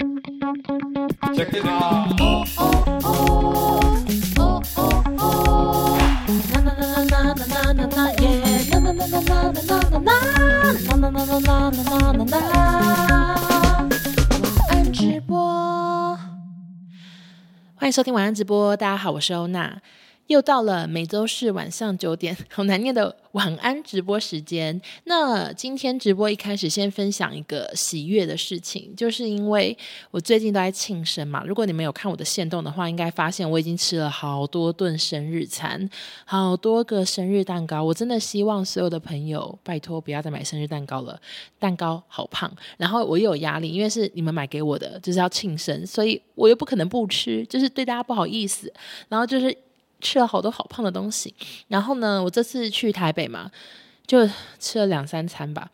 [0.00, 0.06] 直
[15.26, 16.16] 播，
[17.74, 18.74] 欢迎收听晚安直播。
[18.74, 19.82] 大家好，我是欧娜。
[20.30, 24.80] 又到了每周四晚上九点，好难念的晚安直播时间。
[25.02, 29.76] 那今天直播一开始先分享一个喜悦的事情，就是因为
[30.12, 31.42] 我最近都在庆生嘛。
[31.44, 35.90] 如果你们有看我的线动的话，应该发现我已经吃了好多顿生日餐，
[36.24, 37.82] 好多个生日蛋糕。
[37.82, 41.20] 我真的希望所有的朋友拜托不要再买生日蛋糕了，
[41.58, 42.48] 蛋糕好胖。
[42.76, 48.72] 然后我又有压力，因为是你们买给我的，就是要庆生，所以我又不可能不吃，就是对大家不好意思。
[49.08, 49.52] 然后就是。
[50.00, 51.34] 吃了好多好胖的东西，
[51.68, 53.50] 然后呢，我这次去台北嘛，
[54.06, 54.28] 就
[54.58, 55.70] 吃了两三餐吧。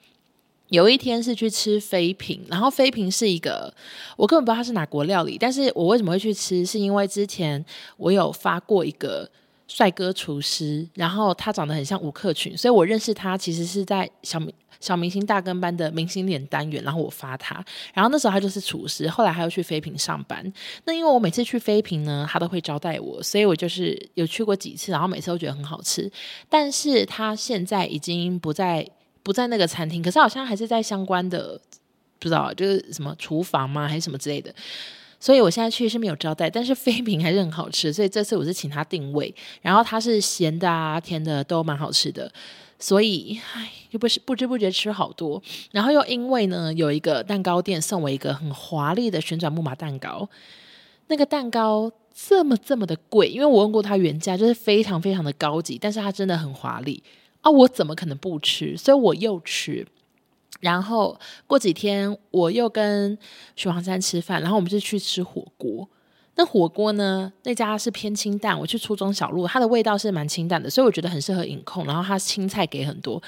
[0.69, 3.73] 有一天是去吃妃品，然后妃品是一个
[4.17, 7.65] 我根本不知道它是哪国料理，但是我为什么会去吃，是因为之前
[7.97, 9.31] 我有发过一个
[9.69, 14.53] 帅哥厨师，然后他长得很像吴克群，所以我认识他其实是在小米。
[14.81, 20.53] 小明星大跟班的明星脸单元，然后我发他，然后那时候他就是厨师，后来他又去妃品上班。
[20.85, 26.11] 那因为我每次去妃品呢，他都会招待我，所以我就是有去过几次，然后每次都觉得很好吃。
[26.49, 28.89] 但是他现在已经不在
[29.23, 31.61] 不在那个餐厅，可是好像还是在相关的，
[32.19, 34.55] 不知道就是什么厨房吗，还是什么之类的。
[35.19, 42.31] 所以我现在去是没有招待，但是妃品还是很好吃，所以这次我是请他定位，然后他是咸的啊、甜的都蛮好吃的。
[42.79, 50.29] 所以，唉，又不是不知不觉吃好多，然后又因为呢，有一个蛋糕店送我一个很华丽的旋转木马蛋糕，
[51.07, 57.03] 那个蛋糕这么这么的贵，因为我问过他原价，就是非常非常的高级，但是它真的很华丽
[57.41, 58.77] 啊，我怎么可能不吃？
[58.77, 59.87] 所以我又吃，
[60.61, 63.17] 然后过几天我又跟
[63.55, 65.89] 许黄山吃饭，然后我们就去吃火锅。
[66.37, 67.33] 那火锅呢？
[67.43, 68.59] 那家是偏清淡。
[68.59, 71.85] 我去初中小路，它的味道是蛮清淡的，所以我觉得很适合饮控。
[71.87, 73.21] 然后它青菜给很多，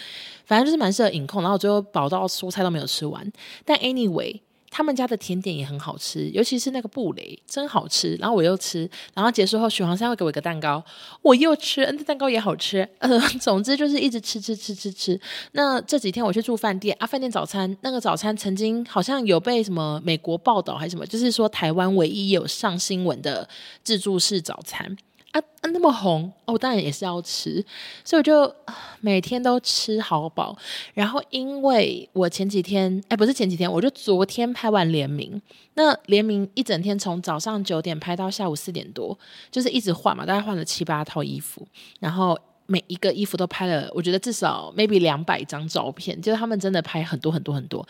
[0.45, 1.43] 反正就是蛮适合饮控。
[1.43, 3.33] 然后最后饱到蔬菜都没有吃完。
[3.65, 4.41] 但 anyway。
[4.71, 8.15] 他们家的甜点也很好吃，尤其是那个布蕾，真好吃。
[8.17, 10.84] 然后我又吃，然后结束后，许黄山会给我一个蛋糕，
[11.23, 12.89] 我又吃，那蛋糕也好吃。
[12.99, 15.19] 呃，总之就是一直吃吃吃吃吃。
[15.53, 23.49] 那这几天我去住饭店啊，饭店早餐那个早餐曾经好像有被什么美国报道还是什么，就是说台湾唯一有上新闻的
[23.83, 24.97] 自助式早餐。
[25.33, 27.65] 啊，啊那么红哦，当然也是要吃，
[28.03, 28.55] 所以我就
[29.00, 30.56] 每天都吃好饱。
[30.94, 35.41] 然后因为我前几天，哎，不是前几天，我就昨天拍完联名。
[35.75, 39.17] 那联名一整天从早上九点拍到下午四点多，
[39.50, 41.67] 就是一直换嘛，大概换了七八套衣服。
[42.00, 42.37] 然后
[42.67, 47.87] 每一个衣服都拍了，我觉得至少 maybe 两百张照片，就是他们真的拍很多很多很多。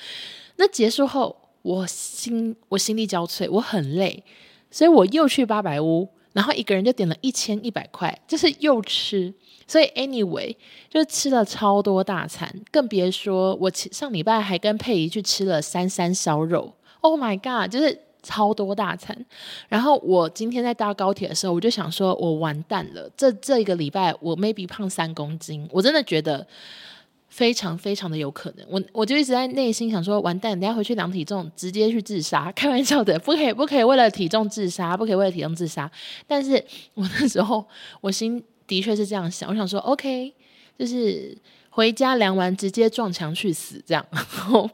[0.56, 4.25] 那结束后，我心我心力交瘁，我很累，
[4.72, 6.09] 所以我又去八百屋。
[6.38, 9.34] 然后一个人就点了一千一百块，就是又吃，
[9.66, 10.54] 所以 anyway
[10.88, 19.27] 就吃了超多大餐，更别说我上礼拜还跟佩仪去吃了三三烧肉，Oh my god，就是超多大餐。
[19.69, 26.47] 然后我今天在搭高铁的时候，我就想说，我完蛋了，这这一个礼拜我 maybe 胖三公斤，我真的觉得。
[27.38, 35.88] 非常非常的有可能，我我就一直在内心想说，完蛋，等下回去量体重，直接去自杀， 开玩笑的，不可以，不可以为了体重自杀，不可以为了体重自杀。
[36.27, 36.60] 但是
[36.94, 37.65] 我那时候
[38.00, 40.34] 我心的确是这样想，我想说，OK，
[40.77, 41.38] 就是
[41.71, 44.04] 回家量完直接撞墙去死这样。
[44.10, 44.69] 然后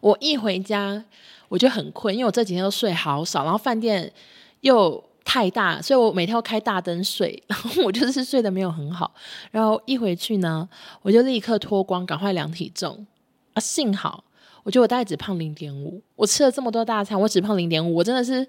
[0.00, 1.04] 我一回家
[1.48, 4.12] 我就很困，因为我这几天都睡好少，然后饭店
[4.60, 5.07] 又。
[5.30, 9.12] 太大，所以我每天要开大灯睡， 然后我就是睡得没有很好。
[9.50, 10.66] 然后一回去呢，
[11.02, 13.06] 我就立刻脱光，赶快量体重
[13.52, 13.60] 啊！
[13.60, 14.24] 幸好，
[14.62, 16.00] 我觉得我大概只胖零点五。
[16.16, 18.48] 我吃了这么多大餐，我只胖零点五，我真的是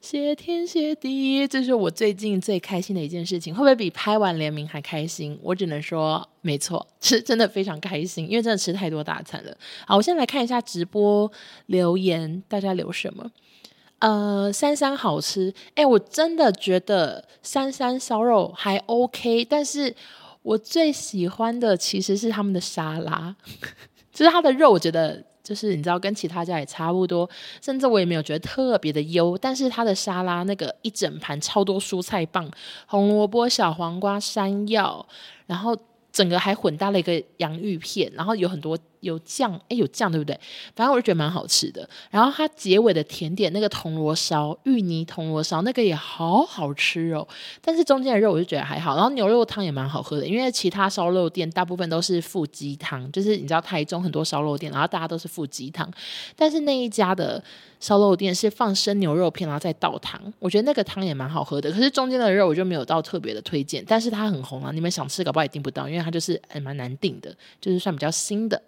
[0.00, 3.54] 谢天谢地，这是我最近最开心的一件事情。
[3.54, 5.38] 会不会比拍完联名还开心？
[5.42, 9.54] 我只能说没错，是真的非常开心，因为真的吃太多大餐了。
[9.86, 11.30] 好，我先来看一下直播
[11.66, 13.30] 留言，大家留什么？
[14.00, 19.94] 呃，三三好吃，哎，我真的觉得三三烧肉还 OK，但是
[20.42, 23.34] 我最喜欢的其实是他们的沙拉，
[24.12, 27.28] 就是它的肉，我觉得就是你知道跟其他家也差不多，
[27.62, 32.50] 甚至我也没有觉得特别的优，但是它的沙拉那个一整盘超多蔬菜棒，
[32.86, 35.06] 红萝卜、小黄瓜、山药，
[35.46, 35.74] 然后
[36.12, 40.38] 整个还混搭了一个洋芋片，然后有很多有酱，哎，有酱对不对？
[40.74, 41.88] 反正我就觉得蛮好吃的。
[42.10, 47.26] 然后它结尾的甜点那个铜锣烧，芋泥铜锣烧那个也好好吃哦。
[47.60, 48.96] 但是中间的肉我就觉得还好。
[48.96, 55.88] 然后牛肉汤也蛮好喝的，因为其他烧肉店大部分都是附鸡汤，就是你知道台中很多烧肉店，然后大家都是附鸡汤，
[56.34, 57.42] 但是那一家的
[57.80, 61.70] 烧肉店是放生牛肉片，然后再倒汤，我觉得那个汤也蛮好喝的。
[61.70, 68.60] 可是中间的肉我就没有到特别的推荐，但是它很红啊，你们想吃搞不好也订不到，因为它就是还蛮难订的，就是算比较新的。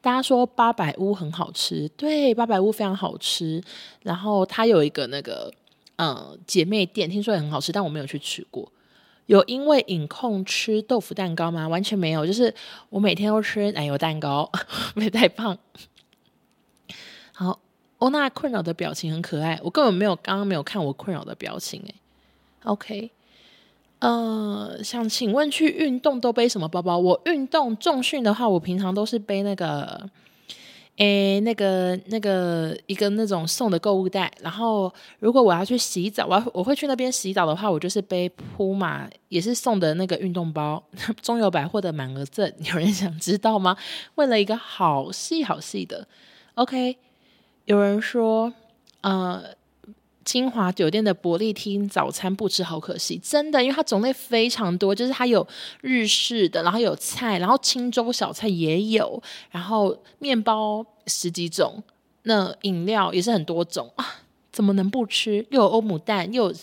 [0.00, 3.62] 大家说八百屋很好吃，对，八百屋非常好吃。
[4.02, 5.52] 然后它有一个那个
[5.96, 8.70] 呃姐妹店，听说也很好吃，但我没有去吃过。
[9.26, 11.68] 有因为饮控吃豆腐蛋糕吗？
[11.68, 12.54] 完全没有，就是
[12.90, 14.50] 我每天都吃奶油蛋糕，
[14.94, 15.58] 没太胖。
[17.32, 17.60] 好。
[17.98, 21.94] 欧娜困扰的表情很可爱，我根本没有刚刚没有看我困扰的表情诶。
[22.62, 23.10] OK，
[24.00, 26.96] 呃，想请问去运动都背什么包包？
[26.96, 30.08] 我运动重训的话，我平常都是背那个，
[30.98, 34.30] 诶，那个那个一个那种送的购物袋。
[34.40, 40.80] 然后如果我要去洗澡，我要我会去那边洗澡的话，我就是背铺马也是送的那个运动包，
[41.20, 42.52] 中友百货的满额赠。
[42.60, 43.76] 有人想知道吗？
[44.14, 46.06] 为了一个好细好细的
[46.54, 46.96] ，OK。
[47.64, 48.52] 有人说，
[49.02, 49.42] 呃，
[50.28, 55.46] 金华酒店的伯利厅早餐不吃好可惜，真的，因为它种类非常多，就是它有
[55.80, 61.82] 日式的，然后有菜，然后清粥小菜也有，然后面包十几种，
[62.24, 64.04] 那饮料也是很多种啊，
[64.52, 65.46] 怎么能不吃？
[65.48, 66.56] 又有欧姆蛋，又有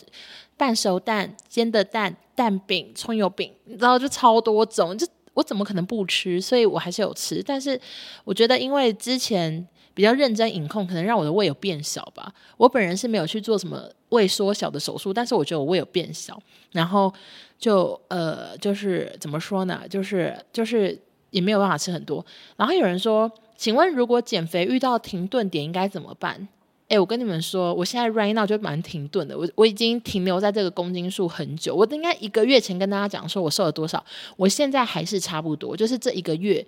[0.56, 6.40] 半熟蛋、煎的蛋、蛋饼、葱油饼，然后就超多种，就我怎么可能不吃？
[6.40, 7.82] 所以我还是有吃，但是
[8.26, 9.68] 我觉得因为之前。
[9.96, 12.32] 比较认真饮控，可能让我的胃有变小吧。
[12.58, 16.38] 我本人是没有去做什么胃缩小的手术，但是我觉得我胃有变小，
[16.74, 17.12] 然后
[17.58, 19.82] 就呃，就是怎么说呢？
[19.90, 21.00] 就是就是
[21.30, 22.24] 也没有办法吃很多。
[22.58, 26.46] 然后有人说，请问如果减肥遇到停顿点应该怎么办？
[26.90, 29.38] 诶，我跟你们说，我现在 right now 就蛮停顿的。
[29.38, 31.74] 我我已经停留在这个公斤数很久。
[31.74, 34.06] 我应该一个月前跟大家讲说我瘦了多少，
[34.36, 36.64] 我现在还是差不多，就是这一个月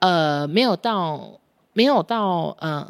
[0.00, 1.38] 呃没有到。
[1.76, 2.88] 没有到嗯，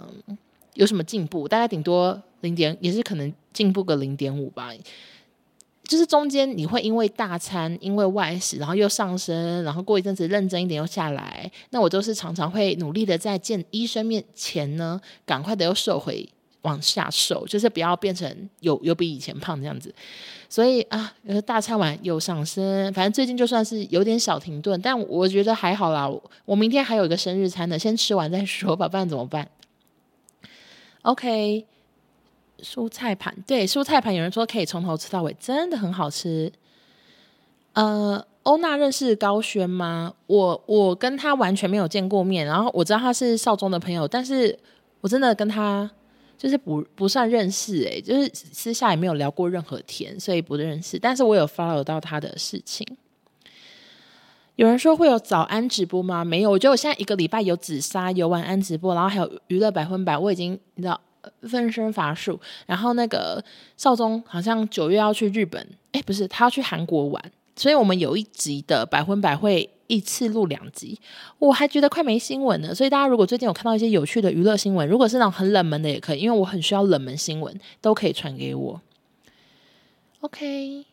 [0.75, 1.49] 有什么进步？
[1.49, 4.71] 大概顶多零点，也是可能进步个零点五吧。
[5.83, 11.51] 就是中间你会因为大餐，因为外食，然后又上升，然后过一阵子认真一点又下来。
[11.71, 16.29] 那我都是常常会努力的在见医生面前呢，赶快的又瘦回
[16.63, 19.93] 往下瘦，就是不要变成有有比以前胖这样子。
[20.49, 21.13] 所以啊，
[21.45, 26.09] 大餐完又上升，反正最近就算是有点小停顿，但我觉得还好啦。
[26.45, 29.49] 我明天还有一个生日餐呢，先吃完再说吧，不然怎么办
[31.03, 31.67] ？OK，
[32.61, 36.53] 蔬菜盘，对，蔬菜盘，有人说可以从头吃到尾，真的很好吃。
[37.73, 40.15] 呃，欧娜认识高轩吗？
[40.27, 44.59] 我我跟他完全没有见过面，然后我知道他是少中的朋友，但是
[45.01, 45.91] 我真的跟他。
[46.37, 50.99] 就是不不算认识诶、就是私下也没有聊过任何天，所以不认识。
[50.99, 52.87] 但是我有 follow 到他的事情。
[54.57, 56.25] 有人说会有早安直播吗？
[56.25, 61.01] 没有，我觉得我现在一个礼拜有紫砂，有晚安直播，然后还有娱乐百分百，我已经你知道
[61.43, 62.41] 分身乏术。
[62.67, 63.45] 然后那个
[63.77, 69.69] 少宗好像九月要去日本，诶，不是，他要去韩国玩，所以我们有一集的百分百会。
[69.87, 70.99] 一次录两集，
[71.39, 72.75] 我还觉得快没新闻了。
[72.75, 78.81] 所以大家如果最近有看到一些有趣的娱乐新闻，如果是那种很冷门的也可以，因为我很需要冷门新闻，都可以传给我。
[80.21, 80.85] OK，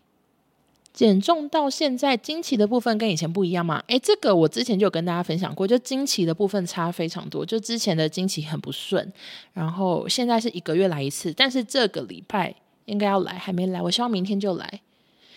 [0.94, 3.84] 减重到现在，经期的部分跟以前不一样吗？
[3.88, 7.44] 诶，这个我之前就有跟大家分享过，就经期的部分差非常多。
[7.44, 9.12] 就之前的经期很不顺，
[9.54, 12.54] 然后现在是一个月来一次，但是这个礼拜
[12.86, 13.82] 应该要来，还没来。
[13.82, 14.82] 我希望明天就来。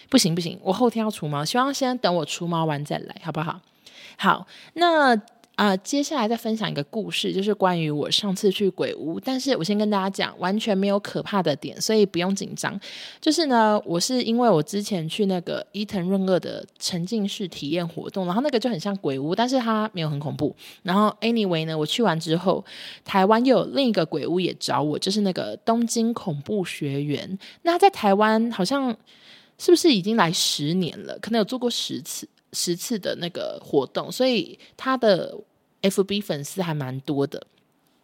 [0.08, 3.60] 不行不行，我后天要除毛，希望先等我除毛完再来，好不好？
[4.18, 5.14] 好，那
[5.56, 12.78] 啊、呃，接下来再分享一个故事，就是关于我上次去鬼屋，但是我先跟大家讲，完全没有可怕的点，所以不用紧张。
[13.22, 20.54] 就是呢，我是因为我之前去那个伊藤润二的沉浸式体验活动，然后那个就很像鬼屋，但是它没有很恐怖。
[20.82, 22.62] 然后 anyway 呢，我去完之后，
[23.02, 27.38] 台湾又有另一个鬼屋也找我，就是那个东京恐怖学园。
[27.62, 28.94] 那在台湾好像。
[29.58, 31.18] 是不是已经来十年了？
[31.20, 35.36] 可能有做过十次、十次的那个活动，所以他的
[35.82, 37.46] FB 粉丝还蛮多的。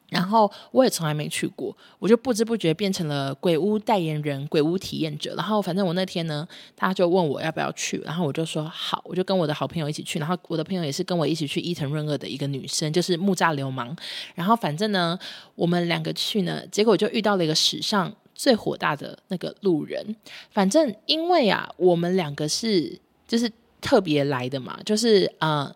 [0.08, 5.34] 然后我也从来没去过，我就不知不觉变成了鬼屋代言人、鬼屋体验者。
[5.36, 10.18] 然后反正我那天呢，他就问我要不要去，然后我就说好，我就跟我的好朋友一起去。
[10.18, 13.96] 然后我的朋友也是跟我一起去伊藤润二的一个女生，就是木栅流氓。
[14.34, 15.18] 然后反正呢，
[15.54, 18.14] 我们两个去呢，结果就遇到了一个史上。
[18.42, 20.16] 最火大的那个路人，
[20.50, 23.48] 反正因为啊，我们两个是就是
[23.80, 25.72] 特别来的嘛，就是啊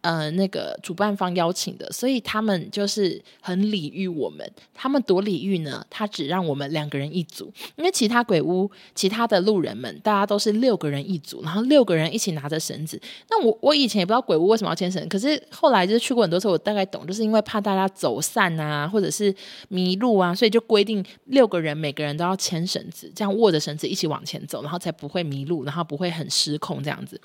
[0.00, 4.48] 呃，那个主办方邀请的，所以他们就是很礼遇我们。
[4.72, 5.84] 他们多礼遇呢？
[5.90, 13.00] 他只让我们两个人一组，因为其他鬼屋、其他的路人们，大家都是六个人一组，然后六个人一起拿着绳子。
[13.28, 19.34] 那我我以前也不知道鬼屋为什么要牵绳，可是后来就是去过很多次，我大概懂，就是因为怕大家走散啊，或者是
[19.68, 27.20] 迷路啊，所以就规定六个人每个人都要牵绳子，这样握着绳子一起往前走，然后才不会迷路，然后不会很失控这样子。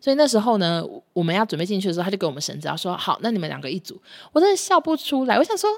[0.00, 4.00] 所以那时候呢，我们要准备进去的时候，他就给我们绳子，然后说好，那你们两个一组。
[4.32, 5.70] 我真的笑不出来，我想说，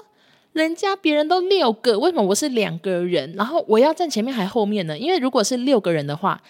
[0.53, 3.33] 人家别人都六个，为什么我是两个人？
[3.33, 4.97] 然后我要站前面还后面呢？
[4.97, 6.41] 因为如果是六个人的话，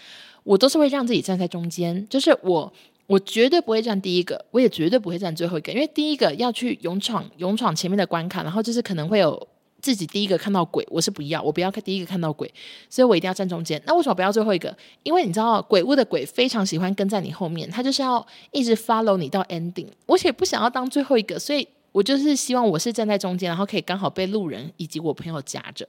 [0.43, 2.71] 我都是会让自己站在中间，就是我，
[3.07, 9.47] 我绝对不会站第一个，我也绝对不会站最后一个，因为第一个要去勇闯勇闯前面的关卡，然后就是可能会有。
[9.81, 12.53] 自己第一个看到鬼，我是不要，我不要看第一个看到鬼，
[12.89, 13.81] 所以我一定要站中间。
[13.85, 14.75] 那为什么不要最后一个？
[15.03, 19.87] 因为你知道，鬼屋的鬼非常喜欢跟在你后面，他就是要一直 follow 你到 ending。
[20.05, 25.87] 我也不想要当最后一个，所以我就是希望我是站在中间，然后可以刚好被路人以及我朋友夹着。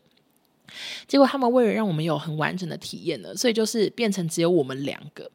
[1.07, 5.31] 结果他们为了让我们有很完整的体验呢，所以就是变成只有我们两个。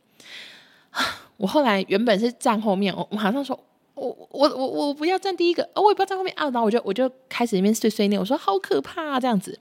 [1.37, 3.59] 我后来原本是站后面，我马上说。
[3.95, 9.57] 我我我我不要站第一个，哦，我也不要站后面啊，然后我就我就开始里面碎碎念，我说好可怕啊这样子。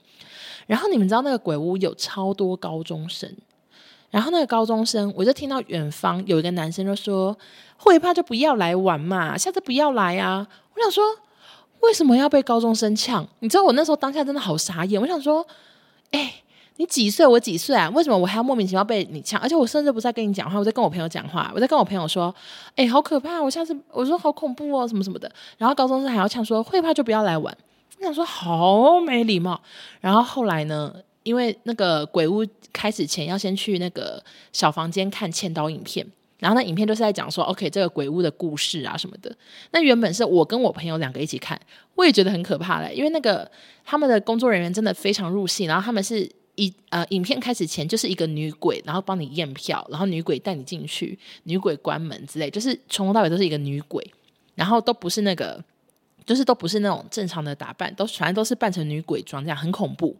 [0.67, 3.33] 然后你们知道那个鬼屋有超多高中生，
[4.09, 7.37] 然后那个高中生，我就听到远方有一个男生就说，
[7.77, 10.47] 会怕就不要来玩嘛，下次不要来啊。
[10.75, 11.03] 我想说，
[11.81, 13.27] 为什么要被高中生呛？
[13.39, 15.45] 你知道我那时候当下真的好傻眼，我想说，
[16.11, 16.41] 哎。
[16.77, 17.25] 你几岁？
[17.25, 17.89] 我几岁啊？
[17.91, 19.39] 为什么我还要莫名其妙被你呛？
[19.39, 21.49] 而且我甚至不在跟你讲话，我在跟我朋友讲话。
[21.55, 22.33] 我在跟我朋友说
[22.75, 23.41] ：“哎、好可怕！
[23.41, 27.57] 我下次我说好恐怖哦，什么什么的。”然后高中生还要呛说：“会怕就不要来玩。”
[27.97, 29.61] 我想说好没礼貌。
[30.01, 30.93] 然后后来呢？
[31.23, 36.05] 因为那个鬼屋开始前要先去那个小房间看千刀影片，
[36.37, 39.35] 然后那影片都是在讲说：“OK，这个鬼屋的故事啊什么的。”
[39.71, 41.59] 那原本是我跟我朋友两个一起看，
[41.95, 43.49] 我也觉得很可怕嘞，因为那个
[43.83, 46.29] 他们的工作人员真的非常入戏，然后他们是。
[46.55, 54.05] 一呃，影片开始前就是一个女鬼，然后帮你验票，然后女鬼带你进去，女鬼关门之类，就是从头到尾都是一个女鬼，
[54.55, 55.63] 然后都不是那个，
[56.25, 60.15] 就是都不是那种正常的打扮，都全都是扮成女鬼装，这样很恐怖，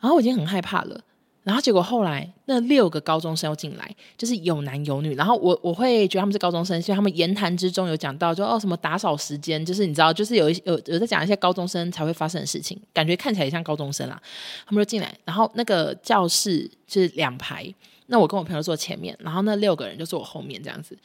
[0.00, 1.00] 然后我已经很害怕了。
[1.44, 5.14] 然后结果后来那六个高中生要进来，就是有男有女。
[5.14, 14.18] 然后我我会觉得他们是高中生，所以他们言谈之中有讲到，就哦什么打扫时间，就是你知道，就是有一有有在讲一些高中生才会发生的事情，感觉看起来也像高中生啦。
[14.66, 17.70] 他们就进来，然后那个教室就是两排，
[18.06, 20.96] 那我跟我朋友坐前面，然后那六个人就坐我后面这样子，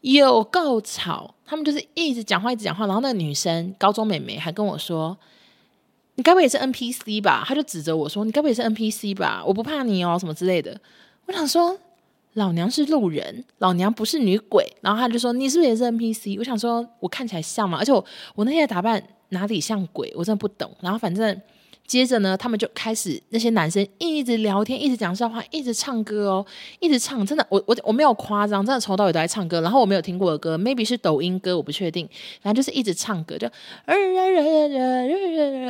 [0.00, 5.16] 有够吵，他们就是一直讲话一直讲话，然后那个女生高中美眉还跟我说。
[6.20, 7.42] 你该不会也是 NPC 吧？
[7.46, 9.42] 他就指着我说：“你该不会也是 NPC 吧？
[9.42, 10.78] 我不怕你哦，什么之类的。”
[11.24, 11.74] 我想说，
[12.34, 14.70] 老娘是路人，老娘不是女鬼。
[14.82, 17.78] 然后他就说：“你是不是也是 NPC？” 我想说，我看起来像吗？
[17.78, 20.12] 而且我我那天的打扮哪里像鬼？
[20.14, 20.70] 我真的不懂。
[20.82, 21.40] 然后反正。
[21.90, 26.46] 接着呢，他们就开始那些男生一直聊天，一直讲笑话，一直唱歌哦，
[26.78, 27.26] 一直唱。
[27.26, 29.60] 真的，我我我没有夸张，真的从头到尾都在唱歌。
[29.60, 32.08] 然后我没有听过的歌， maybe 是抖音歌，我不确定。
[32.42, 33.48] 然后就是一直唱歌，就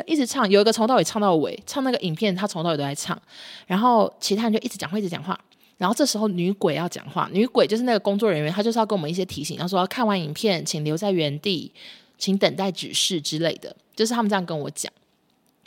[0.06, 0.46] 一直唱。
[0.50, 3.18] 有一个从头到尾唱到尾，唱那个影片，他从头到尾都在唱。
[3.66, 5.40] 然后其他人就一直讲话，一直讲话。
[5.78, 11.72] 然后这时候女鬼要讲话，女鬼就是那个工作人员，她就是要给我们一些提醒，她说看完影片请留在原地，
[12.18, 14.92] 请等待指示之类的，就是他们这样跟我讲。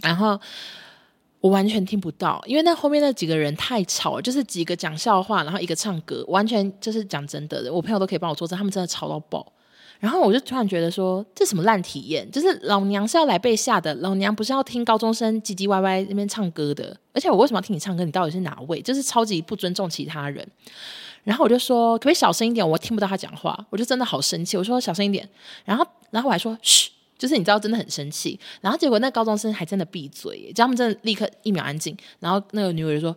[0.04, 0.40] 然后
[1.40, 9.52] 我完全听不到，因为那后面那几个人太吵了，就是几个讲笑话，然后一个唱歌，完全就是讲真的，我朋友都可以帮我作证，他们真的吵到爆。
[10.00, 12.30] 然后我就突然觉得说，这什么烂体验？
[12.30, 16.98] 就是老娘是要来被吓的，老娘不是要听高中生唧唧歪歪那边唱歌的。
[17.14, 18.04] 而且我为什么要听你唱歌？
[18.04, 18.82] 你到底是哪位？
[18.82, 20.46] 就是超级不尊重其他人。
[21.24, 22.70] 然后我就说，可不可以小声一点？
[22.70, 24.58] 我听不到他讲话，我就真的好生气。
[24.58, 25.30] 我说小声一点。
[25.64, 26.92] 然后，然后我还说嘘。
[27.18, 31.96] 就是你知道，真的很生气，然后结果那高中生还真的闭嘴，叫他们真的立刻一秒安静。
[32.20, 33.16] 然后那个女鬼就说：“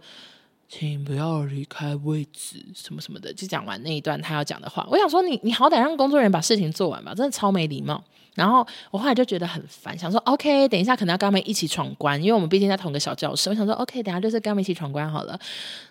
[0.68, 4.86] 请不要离开位置，什么什么的。”就讲完那一段他要讲的话。
[4.90, 8.02] 我想说你，你好歹让工作人员把事情做完吧，真的超没礼貌。
[8.34, 15.40] 然后我后来就觉得很烦，想说：“OK，等一下可能要跟他们一起闯关，因为我们毕竟在同个小教室。”我想说：“OK，等下就是跟他们一起闯关好了。”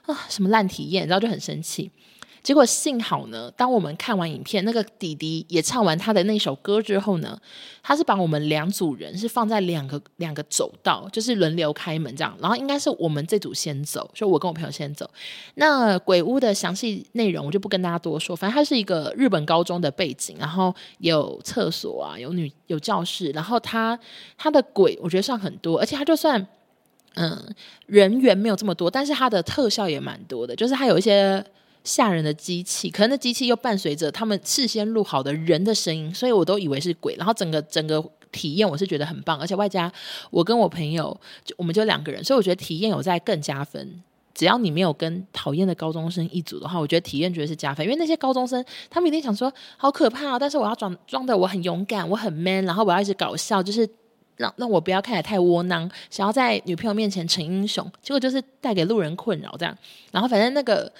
[0.05, 1.89] 啊，什么烂体验，然后就很生气。
[2.45, 7.35] 结果幸好呢，当我们看完影片，那个弟弟也唱完他的那首歌之后呢，
[7.81, 15.09] 他是把我们两组人是放在两个两个走道，就是轮流开门这样，然后应该是我们这组先走，就我跟我朋友先走。
[15.55, 23.99] 那鬼屋的详细内容我就不跟大家多说，反正它是一个日本高中的背景，然后有厕所啊，有女有教室，然后他
[24.37, 26.47] 他的鬼我觉得算很多，而且他就算
[27.15, 27.43] 嗯
[27.87, 31.43] 人员没有这么多，但是它的特效也蛮多的，就是它有一些。
[31.85, 37.15] 吓人的机器，可能那机器又伴随着他们事先录好的人的声音，所以我都以为是鬼。
[37.15, 39.89] 然后整个整个体验我是觉得很棒，而且外加
[40.29, 44.03] 我跟我朋友就我们就两个人，所以我觉得体验有在更加分。
[44.33, 47.85] 只要你没有跟讨厌的高中生一组的话，我觉得体验绝对是加分。
[47.85, 53.87] 因为那些高中生他们一定想说好可怕啊，但是我要装装的我很勇敢，我很 man，然后我要一直搞笑，就是。
[54.37, 59.73] 让让我不要看起来太窝囊，想要在女朋友面前逞英雄，结果就是带给路人困扰这样。
[60.11, 60.91] 然后反正那个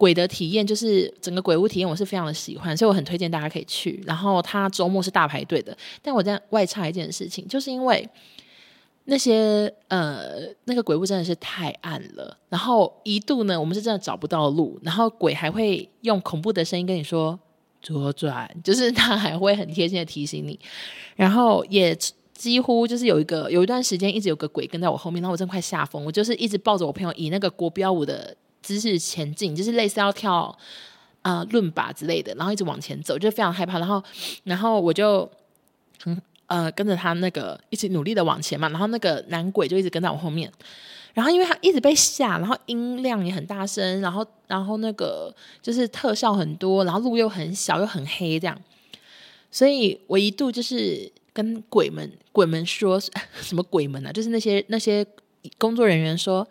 [0.00, 4.02] 鬼的体验，就是整个鬼屋体验，我是非常的喜欢，所以我很推荐大家可以去。
[4.06, 8.08] 然后他周末是大排队的，但我在外插一件事情，就是因为
[9.04, 17.38] 那些呃那个鬼屋真的是太暗了，然后一度呢我们是真的找不到路，然后鬼还会用恐怖的声音跟你说
[17.82, 20.58] 左转，就是他还会很贴心的提醒你，
[21.14, 21.94] 然后也。
[22.40, 30.56] 几乎就是有一个有一段时间一直有个鬼跟在我后面，然后我真快吓疯，我就是一直抱着我朋友以那个国标舞的姿势前进，就是类似要跳
[31.22, 33.78] 啊伦巴之类的，然后一直往前走，就非常害怕。
[33.78, 34.02] 然后
[34.44, 35.30] 然后我就
[36.04, 40.52] 嗯呃跟着他那个一起努力的往前嘛，然后那个男鬼就一直跟在我后面，
[41.14, 48.60] 然后因为他一直被吓，然后音量也很大声，然后然后那个就是特效很多，然后路又很小又很黑这样，
[49.50, 51.10] 所以我一度就是。
[51.32, 54.10] 跟鬼们鬼们说什么鬼们啊？
[54.10, 55.06] 就是那些那些
[55.58, 56.46] 工作人员说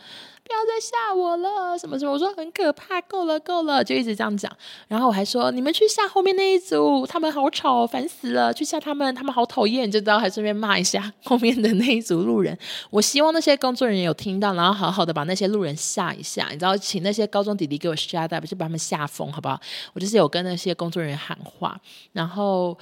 [0.49, 2.11] 不要再吓我了，什么什么？
[2.11, 4.51] 我说很可怕，够了够了，就一直这样讲。
[4.87, 12.57] 然后我还说你们去吓后面那一组，他们好吵，烦死了，去吓他们，他们好讨厌，就知道还顺便骂一下后面的那一组路人。
[12.89, 19.61] 我希望那些工作人员有听到，然后好好的把那些路人吓一下，你知道，请那些高中弟弟给我 shut up，就把他们吓疯，好不好？
[19.93, 21.79] 我就是有跟那些工作人员喊话。
[22.13, 22.75] 然后，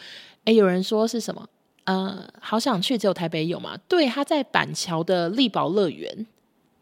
[0.46, 1.46] 诶，有人说是什么？
[1.84, 3.78] 呃，好想去，只有台北有嘛？
[3.90, 6.26] 对，他在板桥的丽宝乐园，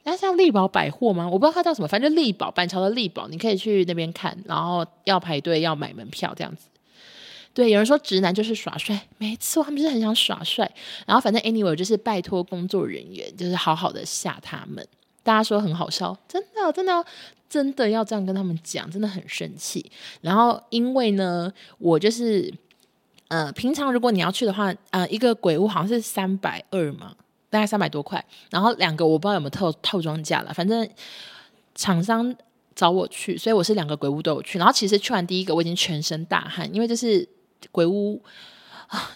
[0.06, 1.28] 那像力宝百货吗？
[1.28, 6.68] 我不知道它叫什么，反正力宝板桥的力宝，你可以去那边看，然后要排队要买门票这样子。
[7.54, 10.72] 对，有人说直男就是耍帅，没错，他们就是很想耍帅。
[11.06, 14.88] 然后反正 anyway 就是拜托工作人员，就是好好的吓他们。
[15.24, 17.06] 大家说很好笑，真的真的
[17.50, 19.92] 真的要这样跟他们讲，真的很生气。
[20.22, 22.54] 然后因为呢，我就是。
[23.28, 27.16] 呃，平常如果你要去的话，呃，一个鬼屋好像是三百二嘛，
[27.56, 28.24] 大概三百多块。
[28.52, 30.88] 然后两个我不知道有没有套套装价了，反正
[31.74, 32.36] 厂商
[32.76, 34.58] 找我去，所以我是两个鬼屋都有去。
[34.58, 37.28] 然后其实去完第一个，我已经全身大汗，因为这是
[37.72, 38.22] 鬼屋。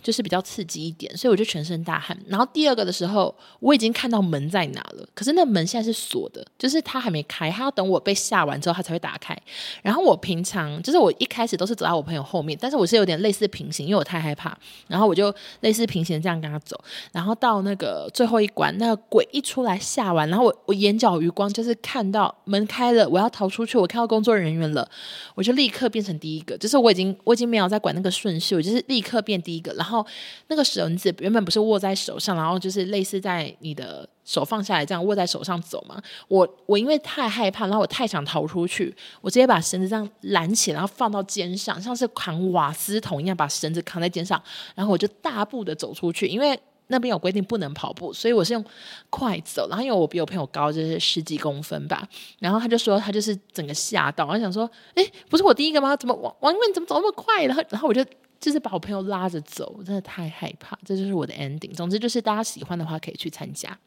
[0.02, 2.18] 就是比较刺激一点，所以我就全身大汗。
[2.28, 9.38] 然后第二个的时候，我已经看到门在哪了，可是那门现在是锁的，就是它还没开，它要等我被吓完之后，它才会打开。
[9.82, 16.80] 然后我平常就是我一开始都是走在我朋友后面，但是我是有点类似平行，因为我太害怕，然后我就类似平行这样跟他走。
[17.12, 24.90] 然后到那个最后一关，那个鬼一出来吓完，然后我我眼角余光就是看到门开了，我要逃出去，我看到工作人员了，
[25.36, 29.69] 我就立刻变成第一个，就是我已经我已经没有在管那个顺序，我就是立刻变第一个。
[29.76, 30.06] 然后
[30.48, 36.02] 那个绳子原本不是握在手上，然后就是类似在你的手放下来这样握在手上走嘛。
[36.28, 44.42] 我我因为太害怕，然后我太想逃出去，我直接把绳子这样拦起，然后放到肩上，像是扛瓦斯桶一样，把绳子扛在肩上，
[44.76, 46.28] 然后我就大步的走出去。
[46.28, 48.66] 因为那边有规定不能跑步，所以我是用
[49.10, 49.68] 快走。
[49.70, 52.08] 然后因为我比我朋友高，就是十几公分吧，
[52.40, 55.96] 然后他就说他就是整个吓到，我想说，哎，不是我第一个吗？
[55.96, 57.46] 怎么王王英文怎么走那么快？
[57.46, 58.06] 然后然后我就。
[58.40, 60.78] 就是把我朋友拉着走，真的太害怕。
[60.86, 61.74] 这就是我的 ending。
[61.74, 63.78] 总之就是大家喜欢的话可以去参加。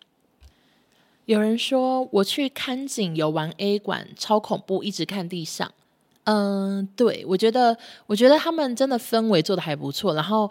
[1.24, 5.72] 有人说我去看景游玩 A 馆超恐怖，一直看地上。
[6.24, 10.50] 嗯，对，我觉得我觉得他们真的氛围做的还不错，然后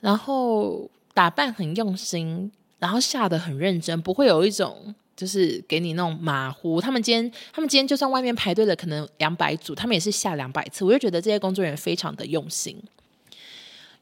[0.00, 6.80] 然后打扮很用心，然后下得很认真，不会有一种就是给你那种马虎。
[6.80, 10.84] 他们今天他们今天就算外面排队了，可能两百组，他们也是下两百次。
[10.84, 12.76] 我就觉得这些工作人员非常的用心。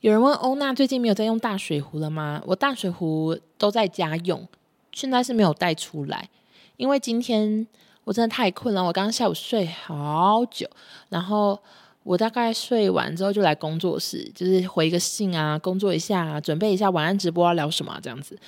[0.01, 2.43] 有人问欧娜最近没有在用大水壶了吗？
[2.47, 4.49] 我大水壶都在家用，
[4.93, 6.31] 现在是没有带出来，
[6.79, 7.67] 因为今天
[8.05, 8.83] 我真的太困了。
[8.83, 10.67] 我刚刚下午睡好久，
[11.11, 11.59] 然后
[12.03, 18.39] 我大概睡完之后就来工作室，就是回一个信啊，工作一下，准备一下晚安直播要聊什么这样子。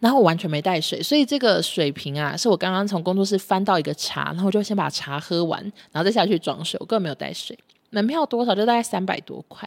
[0.00, 5.58] 然后我完全没带水，所以这个水瓶啊，是我刚刚从工作室翻到一个茶，然后我就先把茶喝完，
[5.90, 6.76] 然后再下去装水。
[6.80, 7.58] 我根本没有带水。
[7.88, 8.54] 门票多少？
[8.54, 9.66] 就大概三百多块。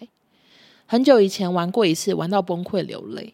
[0.85, 3.33] 很久以前玩过一次，玩到崩溃流泪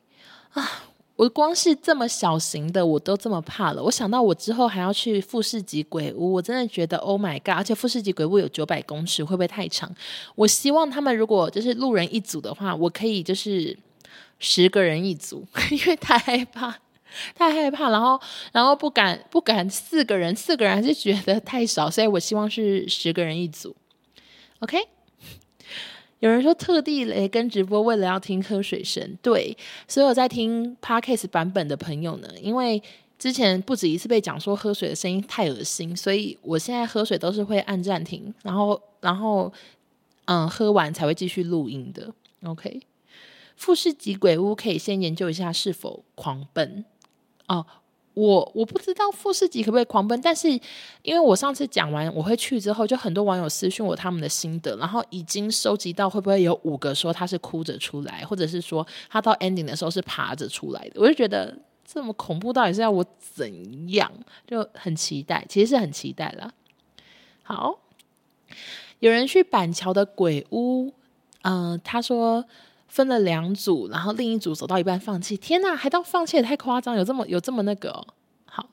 [0.53, 0.85] 啊！
[1.17, 3.83] 我光是这么小型的，我都这么怕了。
[3.83, 7.57] 我想到我之后还要去富士级鬼屋，我真的觉得 Oh my God！
[7.57, 9.93] 而且富士级鬼屋有九百公尺，会不会太长？
[10.35, 13.77] 我希望他们如果就是路人一组的话，我可以就是
[14.39, 16.75] 十个人一组， 因为太害怕。
[17.35, 18.17] 太害怕，然后
[18.53, 23.75] 然后不敢不敢四个人，四个人还是觉得太少，所以我希望是十个人一组。
[24.59, 24.77] OK，
[26.21, 29.17] 有人说特地来跟直播，为了要听喝水声。
[29.21, 29.57] 对，
[29.87, 32.81] 所有在听 Podcast 版本的朋友呢，因为
[33.17, 39.51] 之前不止一次被讲说喝水的声音太恶心，所以我现在喝水都是会按暂停，然后然后
[40.25, 42.13] 嗯喝完才会继续录音的。
[42.43, 42.81] OK，
[43.55, 46.85] 富士急鬼屋可以先研究一下是否狂奔。
[47.47, 47.65] 哦，
[48.21, 50.47] 我我不知道富士急可不可以狂奔，但是
[51.01, 64.11] 因为我上次讲完我会去之后，就很多网友私讯我他们的心得，然后已经收集到会不会有五个说他是哭着出来，或者是说他到 ending 的时候是爬着出来的，我就觉得这么恐怖，到底是要我怎样？
[64.45, 66.53] 就很期待，其实是很期待了。
[67.41, 67.79] 好，
[68.99, 70.93] 有人去板桥的鬼屋，
[71.41, 72.45] 嗯、他说。
[72.91, 75.37] 分了两组，然后另一组走到一半放弃。
[75.37, 78.05] 天哪，还到放弃也太夸张，有这么有这么那个？
[78.43, 78.67] 好，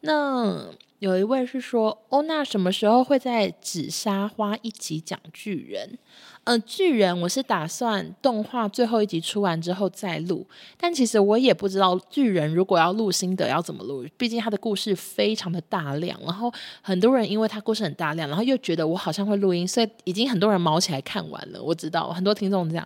[0.00, 0.64] 那
[0.98, 5.96] 有一位是说，欧娜什么时候会在紫砂花一集讲巨人？
[6.42, 10.44] 呃，巨人我是打算动画最后一集出完之后再录，
[10.76, 21.62] 但其实我也不知道巨人如果要录心得要怎么录，毕竟他的故事非常的大量，然后很多人因为他故事很大量，然后又觉得我好像会录音，所以已经很多人卯起来看完了。
[21.62, 22.84] 我知道很多听众这样，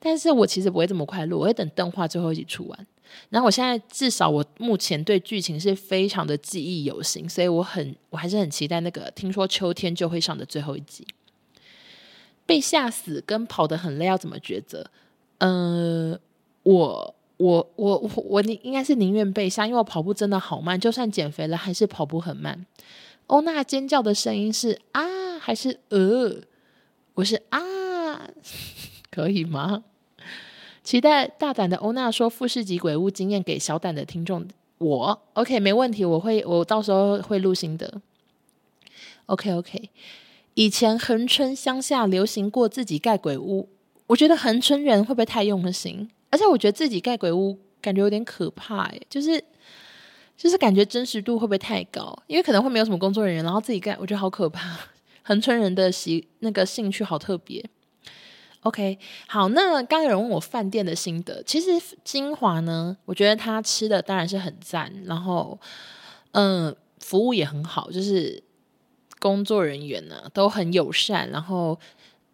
[0.00, 2.86] 但是我其实不会这么快录，我会等动画最后一集出完。
[3.30, 11.06] 然后我现在至少我目前对剧情是非常的记忆犹新，所以我很我还是很期待那个听说秋天就会上的最后一集。
[12.44, 14.84] 被吓死跟跑得很累要怎么抉择？
[15.38, 16.18] 呃，
[16.64, 22.66] 我我我我我宁应该是宁愿被吓，因为我跑步真的好慢，就算减肥了还是跑步很慢。
[23.28, 26.42] 欧娜尖叫的声音是啊还是呃？
[27.14, 28.28] 我是啊，
[29.10, 29.84] 可以吗？
[30.82, 34.46] 期待大胆的欧娜说富士级鬼屋经验给小胆的听众。
[34.78, 38.00] 我 OK 没问题，我会我到时候会录心得。
[39.26, 39.90] OK OK。
[40.54, 43.68] 以前恒春乡下流行过自己盖鬼屋，
[44.08, 46.10] 我觉得恒春人会不会太用心？
[46.30, 49.42] 而且我觉得自己盖鬼屋感觉有点可怕，诶，就是
[50.36, 52.14] 就是感觉真实度会不会太高？
[52.26, 54.76] 因为可能会没有什么工作人员，然后自己盖，我觉得好可怕。
[55.22, 57.64] 恒春人的习那个兴趣好特别。
[58.62, 58.98] OK，
[59.28, 61.70] 好，那刚有人问我饭店的心得，其实
[62.02, 65.58] 金华呢，我觉得他吃的当然是很赞，然后
[66.32, 68.42] 嗯、服务也很好，就是。
[69.20, 71.78] 工作人员呢都很友善，然后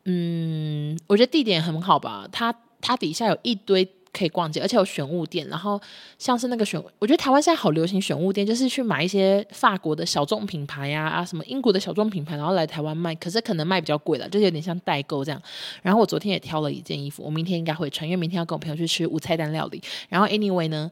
[0.06, 2.26] 嗯，我觉得地点很好吧。
[2.32, 5.46] 他他底下有一堆可以逛街，而且有选物店。
[5.48, 5.80] 然后
[6.18, 13.14] 像是那个选，我觉得台湾现在好流行选物店，就是去买一些法国的小众品牌呀啊，什么英国的小众品牌，然后来台湾卖。
[13.14, 15.42] 可是可能卖比较贵了，就是有点像代购这样。
[15.82, 19.82] 然后我昨天也挑了一件衣服，我明天应该会穿，因为明天要跟我朋友去吃无菜单料理。
[20.08, 20.90] 然后 anyway 呢，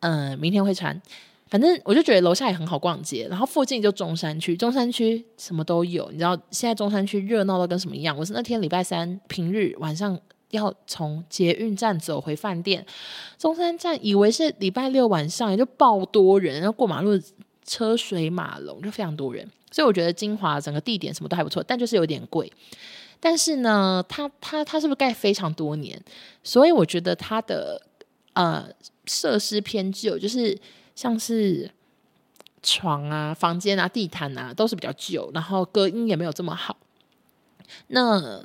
[0.00, 1.00] 嗯、明天会穿。
[1.50, 6.10] 反正我就觉得楼下也很好逛街，然后附近就中山区，中山区什么都有。
[6.10, 8.16] 你知道现在中山区热闹到跟什么一样？
[8.16, 10.18] 我是那天礼拜三平日晚上
[10.56, 12.84] 要从捷运站走回饭店，
[13.38, 17.20] 中山站以为是礼拜六晚上，也就爆多人，然后过马路
[17.64, 19.48] 车水马龙，就非常多人。
[19.70, 22.50] 所以我觉得金华整个地点什么都还不错，但就是有点贵。
[23.20, 26.00] 但是呢，它它它是不是盖非常多年？
[26.42, 27.82] 所以我觉得它的
[28.32, 28.68] 呃
[29.06, 30.58] 设施偏旧，就是。
[30.96, 31.68] 像是
[32.62, 36.76] 床啊、房间啊、地毯啊，都是比较旧，然后隔音也没有这么好。
[37.88, 38.40] 那，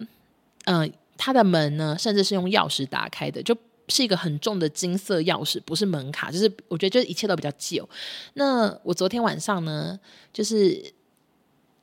[0.66, 3.56] 嗯、它的门呢，甚至是用钥匙打开的，就
[3.90, 6.32] 是一个很重的金色钥匙，不是门卡。
[6.32, 7.88] 就是我觉得，就是一切都比较旧。
[8.36, 10.00] 那我昨天晚上呢，
[10.32, 10.94] 就是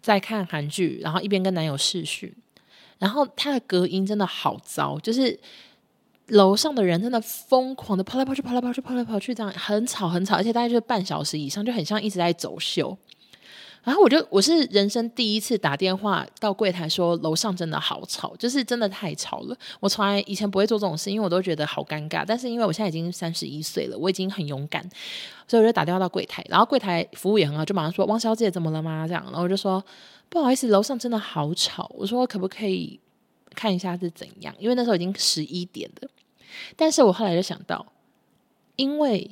[0.01, 2.35] 在看韩剧，然后一边跟男友视讯，
[2.99, 5.39] 然后它的隔音真的好糟，就是。
[6.31, 12.99] 楼上的人真的疯狂的跑来跑去，跑来跑去，跑来跑去，这样很吵很吵，而且大概就是半小时以上，就很像一直在走秀。
[13.87, 19.57] 然后我就我是人生第一次打电话到柜台说楼上真的好吵，就是真的太吵了。
[19.79, 22.25] 我从来以前不会做这种事，因为我都觉得好尴尬。
[22.27, 24.83] 但是因为我现在已经三十一岁了，我已经很勇敢，
[25.47, 29.07] 所以我就打电话到柜台，然后柜台服务也很好，就马上说汪小姐怎么了吗？
[29.07, 29.81] 这样，然后我就说
[30.29, 31.89] 不好意思，楼上真的好吵。
[31.95, 32.99] 我说可不可以
[33.55, 34.53] 看一下是怎样？
[34.59, 36.11] 因为那时候已经十一点了。
[36.75, 37.87] 但是我后来就想到，
[38.75, 39.31] 因为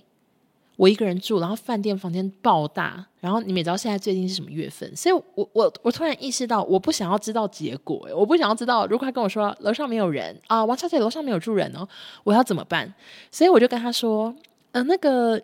[0.76, 11.88] 我一个人住，然后饭店房间爆大，然后你们也知道现在最近是什么月份，所以我我我突然意识到，我不想要知道结果，我不想要知道，如果他跟我说楼上没有人啊，王小姐楼上没有住人哦，
[12.24, 12.92] 我要怎么办？
[13.30, 14.34] 所以我就跟他说，
[14.72, 15.40] 呃，那个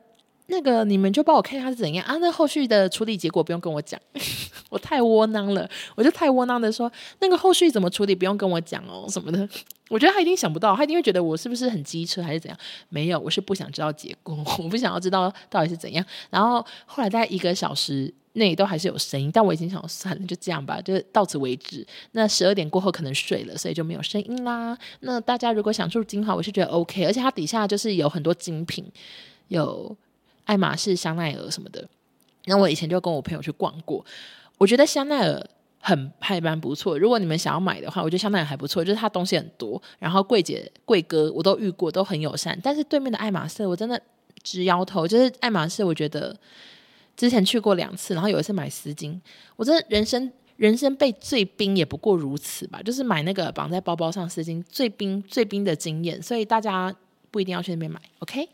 [0.51, 2.17] 那个，你们就帮我看一下是怎样啊？
[2.21, 3.99] 那后续的处理结果不用跟我讲，
[4.69, 9.49] 我太窝囊了，我就太窝囊的说，那个后续怎么处理不用跟我讲哦什么的。
[9.89, 12.59] 我觉得他一定想不到，他一定会觉得我是不是很机车还是怎样？
[12.89, 16.05] 没有，我是不想知道结果，我不想要知道到底是怎样。
[16.31, 21.85] 然后后来大概一个小时内都还是有声音，但我已经想算了，就这样吧，就到此为止。
[22.13, 24.79] 那十二点过后可能睡了，所以就没有声音啦。
[25.01, 28.85] 那大家如果想住金华，我是觉得 OK，而且它底下就是有很多精品，
[29.49, 29.97] 有
[30.51, 31.89] 爱马仕、香奈儿什么的。
[32.47, 34.05] 那我以前就跟我朋友去逛过，
[34.59, 35.47] 我觉得香奈儿
[35.79, 36.99] 很还蛮不错。
[36.99, 42.59] 如果你们想要买的话，我觉得香奈儿还不错，就是它东西很多，然后柜姐柜哥我都遇过，都很友善。
[42.65, 44.01] 但是对面的爱马仕，我真的
[44.43, 45.07] 直摇头。
[45.07, 46.37] 就是爱马仕，我觉得
[47.17, 49.17] 之前去过两次，然后有一次买丝巾，
[49.55, 52.83] 我真的人生人生被最冰也不过如此吧。
[52.83, 56.21] 就是买那个绑在包包上丝巾，最冰最冰的经验。
[56.21, 56.93] 所以大家
[57.31, 58.49] 不一定要去那边买，OK？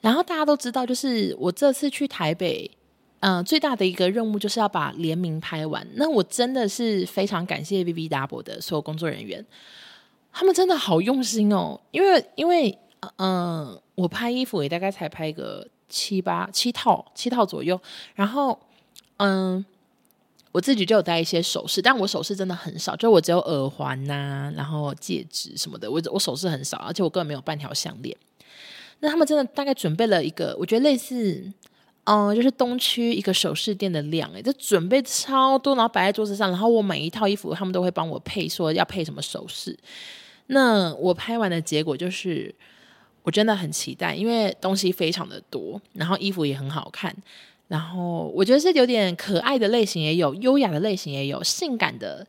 [0.00, 2.70] 然后大家都知道，就是我这次去台北，
[3.20, 5.86] 嗯、最大的一个任务就是要把联名拍完。
[5.94, 9.44] 那我真的是非常感谢 VVDouble 的所有工作人员，
[10.32, 11.80] 他们真的好用心哦。
[11.90, 12.78] 因为因为
[13.16, 17.80] 嗯、我拍衣服也大概才拍个七八七套七套左右，
[18.14, 18.58] 然后
[19.18, 19.64] 嗯、
[20.52, 28.16] 我自己就有带一些首饰，但我首饰真的很少，就我只有耳环呐、然后戒指什么的，我我首饰很少，而且我根本没有半条项链。
[29.00, 31.52] 那他们真的大概准备了一个，我觉得类似，
[32.04, 39.78] 嗯，就是东区一个首饰店的量，诶，就准备超多，然后摆在桌子上，然后我每一套衣服，他们都会帮我配，说要配什么首饰。
[40.48, 42.54] 那我拍完的结果就是，
[43.22, 47.14] 我真的很期待，因为东西非常的多，然后衣服也很好看，
[47.68, 52.26] 然后我觉得是有点可爱的类型也有，优雅的类型也有，性感的。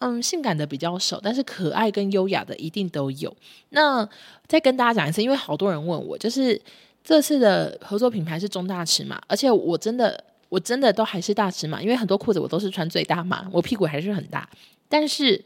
[0.00, 3.34] 嗯，性感的比较少，但是可爱跟优雅的一定都有。
[3.70, 4.06] 那
[4.46, 6.60] 再跟大家讲一次，因为好多人问我，就是
[7.04, 14.48] 这次的合作品牌是中大尺码，而且我真的我真的都还是大尺码，因为很多裤子我都是穿最大码，我屁股还是很大。
[14.88, 15.44] 但是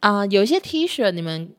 [0.00, 1.50] 啊、有一些 T 恤你们。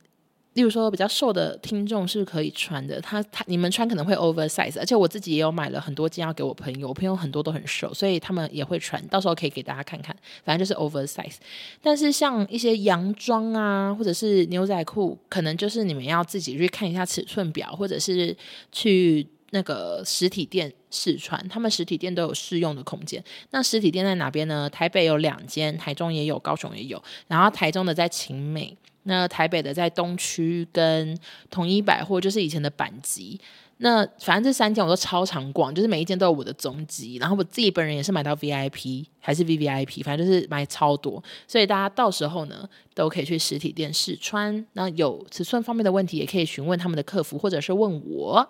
[0.54, 11.36] 例如说，比较瘦的听众是可以穿的，他他你们穿可能会 oversize，而且我自己也有买了很多件要给我朋友，我朋友很多都很瘦，所以他们也会穿，到时候可以给大家看看，反正就是 oversize。
[11.82, 18.36] 但是像一些洋装啊，或者是牛仔裤，可能就是你们要自己去看一下尺寸表，或者是
[18.74, 23.24] 去那个实体店试穿，他们实体店都有试用的空间。
[23.52, 24.70] 那实体店在哪边呢？
[24.70, 28.78] 台北有两间，台中也有，高雄也有，然后台中的在晴美。
[29.04, 31.18] 那台北的在东区跟
[31.50, 33.40] 统一百货，就是以前的板级。
[33.84, 37.18] 那反正这三间我都超常逛，就是每一间都有我的踪迹。
[37.18, 41.24] 然后我自己本人也是买到 VIP 还是 VVIP，反正就是买超多。
[41.48, 44.64] 所以大家到时候呢，都可以去实体店试穿。
[44.74, 48.50] 那有尺寸方面的问题，也可以询问他们的客服，或者是问我。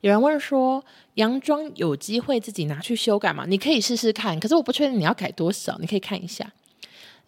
[0.00, 3.46] 有人问说，洋装有机会自己拿去修改吗？
[3.48, 6.52] 你可以试试看，可是我不确定你要改多少，你可以看一下。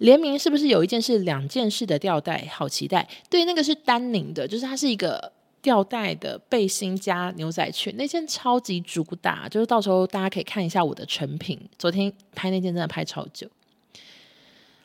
[0.00, 2.46] 联名是不是有一件是两件式的吊带？
[2.50, 3.06] 好期待！
[3.28, 11.60] 对，那个是丹宁的，就是它是一个吊带的背心加牛仔裙，那件超级主打，就是到时候大家可以看一下我的成品。
[11.78, 13.46] 昨天拍那件真的拍超久。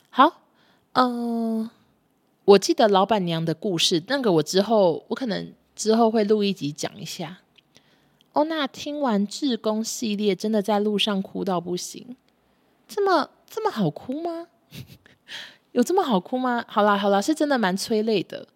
[0.09, 0.41] 好，
[0.91, 1.69] 嗯、
[2.43, 7.39] 我记得老板娘的故事，那个我之后我可能之后会录一集讲一下。
[8.33, 12.17] 哦，那听完志工系列，真的在路上哭到不行，
[12.85, 14.47] 这么这么好哭吗？
[15.75, 16.63] 有这么好哭吗？
[16.69, 18.47] 好啦好啦，是真的蛮催泪的。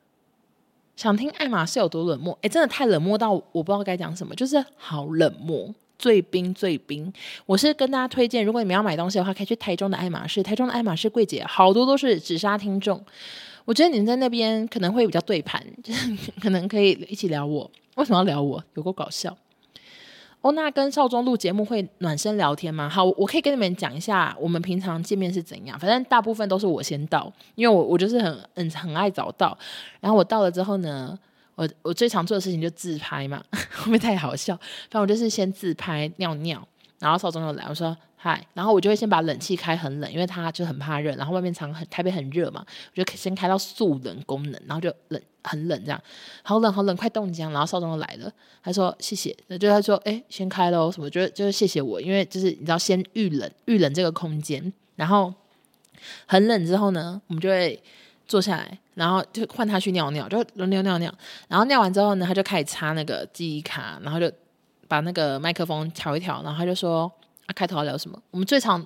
[0.96, 2.38] 想听爱马仕有多冷漠？
[2.44, 7.12] 诶，真的太冷漠到我不知道该讲什么，就是好冷漠，最冰最冰。
[7.46, 10.42] 我是跟大家推荐，如果你们要买东西的话，可以去台中的爱马仕。
[10.42, 13.04] 台中的爱马仕柜姐好多都是纸扎听众，
[13.66, 17.70] 我觉得你们在那边可能会比较对盘，就是 可能可以一起聊我。
[17.96, 18.64] 为什么要聊我？
[18.76, 19.36] 有够搞笑。
[20.42, 22.88] 欧娜跟少宗录节目会暖身聊天吗？
[22.88, 25.78] 好，我可以跟你们讲一下我们平常见面是怎样。
[25.78, 29.58] 反正大部分都是我先到，因为我我就是很很很爱早到。
[30.00, 31.18] 然后我到了之后呢，
[31.56, 34.56] 我我最常做的事情就自拍嘛， 会不会太好笑？
[34.90, 36.66] 反正我就是先自拍尿尿，
[37.00, 45.22] 然后少宗又来，我说嗨，然后我就会先把冷气开很冷，因为他就很怕热，然后外面常很台北很热嘛，我就先开到速冷功能，然后就冷。
[45.50, 46.02] 很冷，这样
[46.44, 47.52] 好冷好冷，快冻僵。
[47.52, 48.32] 然后少宗来了，
[48.64, 55.34] 他说谢谢，那就他说哎、先开喽什么，就就是谢谢我，因为就是你知道先预冷预冷这个空间，然后
[56.28, 57.82] 很冷之后呢，我们就会
[58.28, 61.14] 坐下来，然后就换他去尿尿，就轮流尿尿，
[61.48, 64.32] 然后尿完之后呢，他就开始插那个记忆卡，然后就
[64.88, 67.12] 把那个麦克风调一调，然后他就说
[67.48, 68.22] 啊，开头要聊什么？
[68.32, 68.86] 我们最常。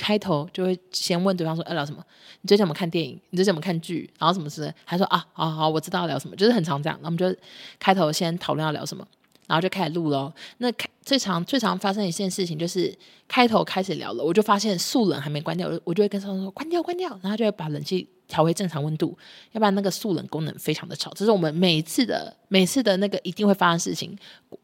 [0.00, 2.02] 开头就会先问对方说要聊什么？
[2.40, 3.20] 你最近有没看电影？
[3.28, 4.10] 你最近有没看剧？
[4.18, 4.72] 然后什么事？
[4.86, 6.98] 他说啊，好好，我知道聊什么，就是很常这样。
[7.02, 7.36] 那我们就
[7.78, 9.06] 开头先讨论要聊什么，
[9.46, 10.32] 然后就开始录喽。
[10.56, 12.96] 那开最常最常发生一件事情就是
[13.28, 19.18] 开头开始聊了，我就发现素冷还没关掉，我就会跟他说关掉关掉，然后就会把冷气调回正常温度，
[19.52, 21.12] 要不然那个速冷功能非常的吵。
[21.14, 24.16] 这是我们每次的 每次的那个一定会发生事情，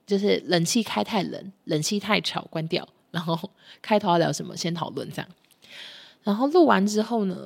[0.07, 2.89] 就是冷气开太冷，冷气太吵，关掉。
[3.17, 3.51] 然后
[3.81, 5.29] 开头要聊什么，先讨论这样。
[6.23, 7.37] 然后录完之后呢，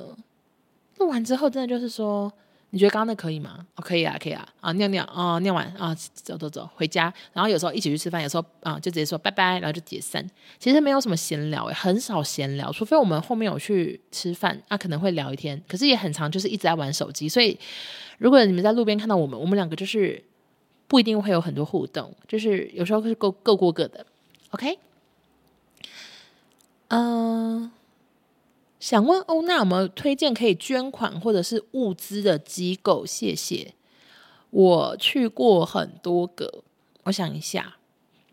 [0.97, 2.31] 录完之后真的就是说。
[2.73, 3.67] 你觉得刚刚那可以吗？
[3.75, 7.13] 哦，可以啊，可以啊，啊，尿尿啊，尿完啊，走走走，回家。
[7.33, 10.25] 然后有时候一起去吃饭，有时候啊，就直接说拜拜，然后就解散。
[10.57, 15.61] 其实没有什么闲聊，很少闲聊，除非我们后面有去吃饭，那、啊、可能会聊一天。
[15.67, 17.27] 可是也很常，就是一直在玩手机。
[17.27, 17.59] 所以
[18.19, 20.23] 如果你们在路边看到我们，我们两个就是
[20.87, 24.05] 不一定会有很多互动，就是有时候是各各过各的。
[24.51, 24.79] OK，
[26.93, 27.71] 嗯、
[28.81, 33.05] 想问欧娜有没有推荐可以捐款或者是物资的机构？
[33.05, 33.73] 谢谢。
[34.49, 36.63] 我去过很多个，
[37.03, 37.77] 我想一下，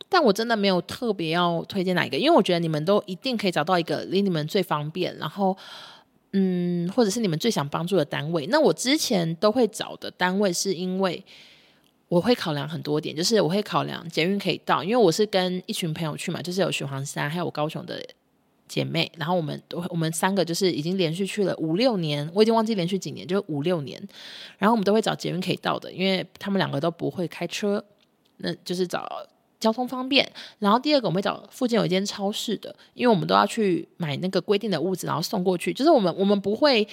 [0.09, 5.57] 但我真的没有特别要推荐哪一个，因为我觉得你们都一定可以找到一个离你们最方便，然后
[6.33, 8.49] 嗯，或者是你们最想帮助的单位。
[8.49, 11.25] 那我之前都会找的单位，是因为
[12.09, 18.05] 我会考量很多点，就是我会考量捷运可以到，因为我是跟一群朋友去嘛，就是有许黄山，还有我高雄的。
[18.69, 24.01] 姐妹，然后我们都我们三个就是已经连续去了五六年，我已经忘记连续几年，就是五六年。
[24.59, 27.83] 然后我们都会找捷运可以到的，因为他们两个都不会开车，
[28.37, 29.09] 那就是找
[29.59, 30.31] 交通方便。
[30.59, 35.73] 然后第二个我们会找附近有一间超市的，因为我们都要去买那个规定的物资，然后送过去。
[35.73, 36.87] 就是我们我们不会，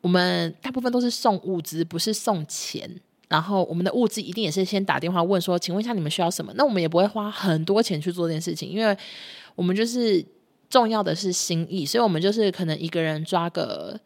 [0.00, 2.88] 我们大部分都是送物资，不是送钱。
[3.28, 6.50] 然后我们的物资一定也是先打电话问说，请问一下你们需要什么？
[6.56, 8.96] 那我们也不会花很多钱去做这件事情，因为
[9.54, 10.24] 我们就是。
[10.68, 13.98] 重要的是心意，所以我们就是可能一个人抓个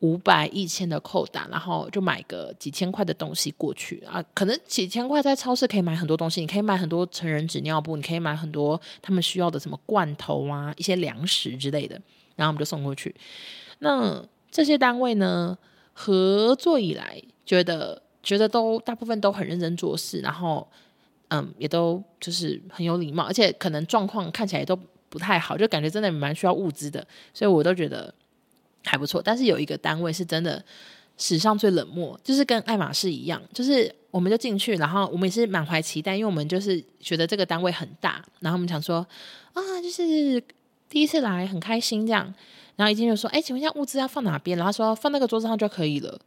[0.00, 4.22] 五百、一千的扣打，然后就买个几千块的东西过去啊。
[4.34, 11.98] 可能几千块在超市可以买很多东西，你可以买很多成人纸尿布，你可以买很多他们需要的什么罐头啊、一些粮食之类的，
[12.36, 13.14] 然后我们就送过去。
[13.78, 15.56] 那这些单位呢，
[15.94, 20.68] 合作以来，觉得觉得都大部分都很认真做事，然后
[21.28, 24.78] 嗯，也都就是很有礼貌，而且可能状况看起来都。
[25.14, 28.12] 不太好，就感觉真的蛮需要物资的，所以我都觉得
[28.84, 29.22] 还不错。
[29.22, 30.60] 但是有一个单位是真的
[31.16, 39.06] 史上最冷漠，就是跟爱马仕一样，就是我们就进去，然后我们也是满怀期待，因为我们就是觉得这个单位很大，然后我们想说
[39.52, 40.42] 啊，就是
[40.88, 42.34] 第一次来很开心这样，
[42.74, 44.58] 然后一进去就说，哎，请问一下物资要放哪边？
[44.58, 46.20] 然后说放那个桌子上就可以了，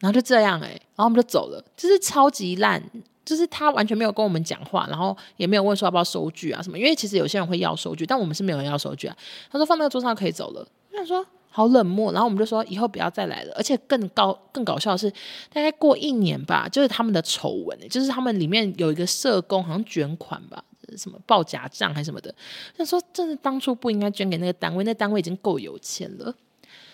[0.00, 2.82] 然后就这样哎，然后我们就走了，就是超级烂。
[3.26, 9.16] 就是他完全没有跟我们讲话，然后也没有问说要不要收据啊什么，因为其实有些人会要收据，但我们是没有人要收据啊。
[9.50, 13.52] 他说放那个桌上可以走了，我想说好冷漠，然后我们就说以后不要再来了。
[13.56, 15.10] 而且更高更搞笑的是，
[15.52, 20.62] 大概过一年吧，就是他们的丑闻，就是他们里面有一个社工好像捐款吧，
[20.96, 22.32] 什么报假账还是什么的。
[22.78, 26.32] 他说真的当初不应该捐给那个单位，那单位已经够有钱了。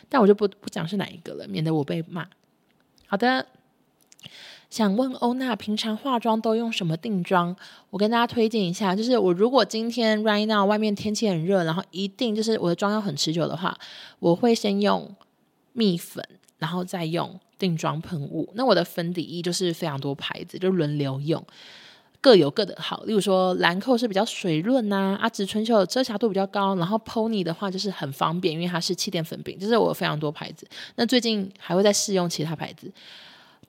[0.09, 2.27] 但我就不不讲是哪一个了，免得我被骂。
[3.07, 3.47] 好的。
[4.73, 7.55] 想问欧娜，平常化妆都用什么定妆？
[7.91, 13.77] 我跟大家推荐一下，就是我如果今天 right now 外面天气很热，然后一定就是我的妆要很持久的话，
[14.19, 15.15] 我会先用
[15.75, 18.51] 蜜粉，然后再用定妆喷雾。
[18.55, 21.45] 那我的粉底液就是非常多牌子，就轮流用，
[22.23, 23.05] 各有各的好。
[23.05, 30.67] 例如说兰蔻是比较水润呐、啊，啊植春秀遮瑕度比较高，然后 Pony 的话就是很方便，因为它是气垫粉饼，就是我有非常多牌子。
[30.97, 32.91] 那最近还会再试用其他牌子。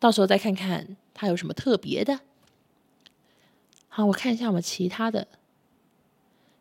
[0.03, 2.19] 到时候再看看它有什么特别的。
[3.87, 5.25] 好，我看一下我们其他的。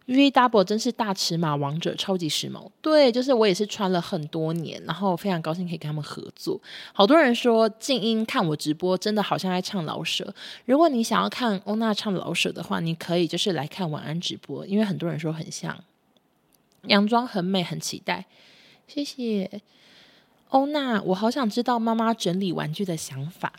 [0.06, 2.70] V Double 真是大尺码王者，超级时髦。
[2.80, 6.60] 对，就是我也是穿了很多年，然后非常高兴可以跟他们合作。
[6.92, 10.32] 好多人说静音看我直播，真的好像在唱老舍。
[10.64, 15.82] 如果你想要看欧娜唱老舍的话，你可以就是来看晚安直播，因为很多人说很像。
[16.82, 18.26] 洋装很美，很期待。
[18.86, 19.60] 谢谢。
[20.52, 23.52] 欧娜，我好想知道妈妈整理玩具的想法。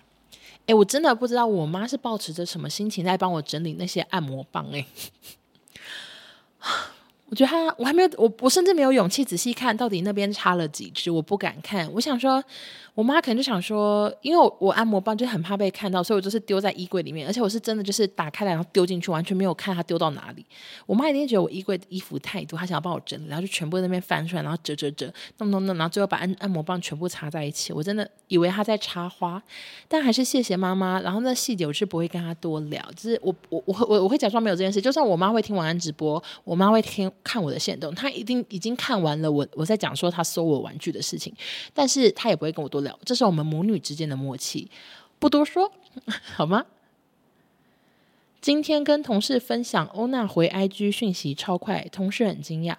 [0.67, 4.65] 哎，我真的不知道我妈是抱持着什么心情在帮我整理那些按摩棒。
[4.71, 4.85] 哎。
[7.29, 11.91] 我觉得她，我还没有，我我甚至没有勇气仔细看到底那边插了几只，我不敢看。
[11.93, 12.43] 我想说。
[12.95, 20.45] 我妈可能就想说，因为我我按摩棒就很怕被看到，所以我就是丢在衣柜里面，而且我是真的就是打开来然后丢进去，完全没有看它丢到哪里。
[20.85, 27.73] 我妈一定觉得我衣柜的衣服太多，她想要帮我整理，然后就全部在那边翻出来，然后折折折，弄弄弄，然后最后把按按摩棒全部插在一起。
[27.73, 29.41] 我真的以为她在插花，
[29.87, 30.99] 但还是谢谢妈妈。
[31.01, 34.79] 然后那细节我是不会跟她多聊，就是我我我我我会假装没有这件事。
[34.79, 41.33] 就算我妈会听晚安直播，我妈会听看我的线动，她一定已经看完了我我在讲说她收我玩具的事情，
[41.73, 42.82] 但是她也不会跟我多。
[43.05, 44.69] 这是我们母女之间的默契，
[45.19, 45.71] 不多说，
[46.35, 46.65] 好吗？
[48.41, 52.75] 今天跟同事分享欧娜回 IG 讯息超快，同事很惊讶。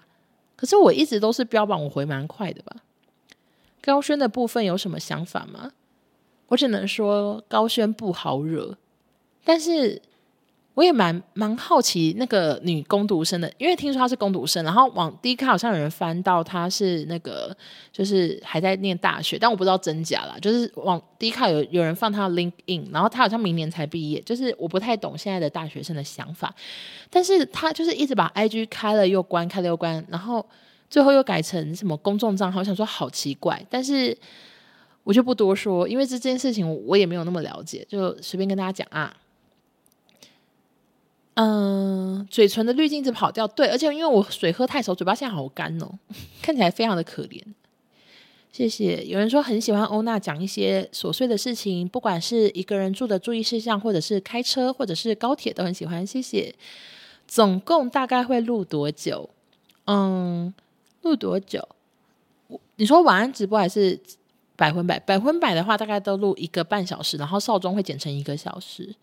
[0.56, 2.76] 可是我一直都是标榜我回蛮快的吧？
[3.80, 5.72] 高轩的部分有什么想法吗？
[6.48, 8.76] 我只能说高轩不好惹，
[9.44, 10.02] 但是。
[10.74, 17.56] 我也蛮蛮好奇那个女工读生的，因为听说她是工读生，然后往 D 卡好像有人翻到她是那个
[17.92, 20.36] 就是还在念大学，但我不知道真假啦。
[20.42, 26.52] 就是往 D 卡有有人放她的 link in，然后她好像明年才毕业，就是我不太懂现在的大学生的想法，
[27.08, 30.44] 但是她就是一直把 IG 开了又关，开了又关，然后
[30.90, 34.16] 最后又改成什么公众账号，我想说好奇怪，但是
[35.04, 39.14] 我就不多说，因为这件事情我也没有那么了解，就随便跟大家讲啊。
[41.34, 45.98] 嗯，嘴唇的滤镜子跑掉，对，而且因为我水喝太少，嘴巴现在好干哦，
[46.40, 47.42] 看起来非常的可怜。
[48.52, 49.04] 谢谢。
[49.04, 56.06] 有人说很喜欢欧娜讲一些琐碎的事情，不管是一个人住的注意事项，或者是开车，或者是高铁，都很喜欢。
[56.06, 56.54] 谢谢。
[57.26, 59.28] 总共大概会录多久？
[59.86, 60.54] 嗯，
[61.02, 61.68] 录多久？
[62.76, 63.98] 你说晚安直播还是
[64.54, 65.00] 百分百？
[65.00, 68.94] 百分百的话，大概都录一个半小时，然后少中会剪成一个小时。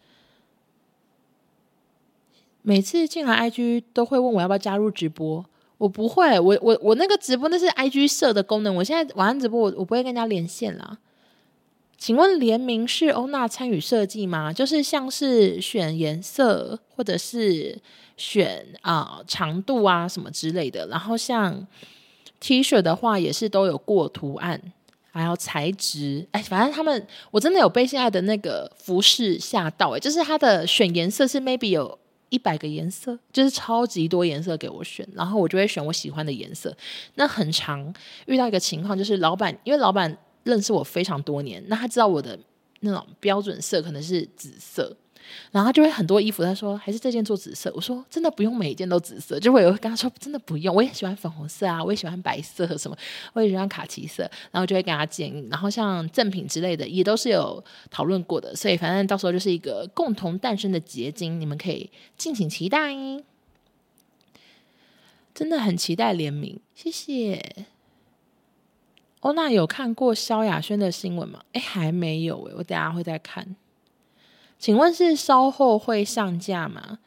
[2.64, 5.44] 每次进来 IG 都会问我要不要加入直播，
[5.78, 11.00] 我不会，我我我那个直播那是 IG 设的功能，我现在晚上直播我我不会跟人家连线啦。
[11.98, 14.54] 请问联名是欧娜参与设计吗？
[14.54, 17.80] 就是像是选颜色或者是
[18.18, 21.68] 选啊、长度啊什么之类的，然后像
[22.40, 24.60] T 恤的话也是都有过图案，
[25.12, 31.98] 还有材质，哎，反正他们我真的有被现在的那个服饰吓到，哎，就是它的选颜色是 maybe 有。
[32.32, 36.76] 一百个颜色，就是超级多颜色给我选，然后我就会选我喜欢的颜色。
[37.16, 37.94] 那很常
[38.26, 42.40] 遇到一个情况，就是老板，因为老板认识我非常多年，那他知道我的
[42.80, 44.98] 那种标准色可能是紫色。
[45.52, 47.72] 然后就会很多衣服，他说还是这件做紫色。
[47.76, 52.98] 我说真的不用每一件都紫色，就会有跟他说真的不用，我也喜欢粉红色啊，我也喜欢白色什么，
[53.34, 54.30] 我也喜欢卡其色。
[54.52, 62.94] 然后就会跟他建议，然后像赠品之类的也都是有讨论过的，所以反正到时候就是一个共同诞生的结晶，你们可以敬请期待。
[65.34, 67.66] 真的很期待联名，谢谢。
[69.22, 71.42] 欧娜有看过萧亚轩的新闻吗？
[71.54, 73.56] 哎，还没有哎，我等下会再看。
[74.62, 77.00] 请问是稍后会上架吗？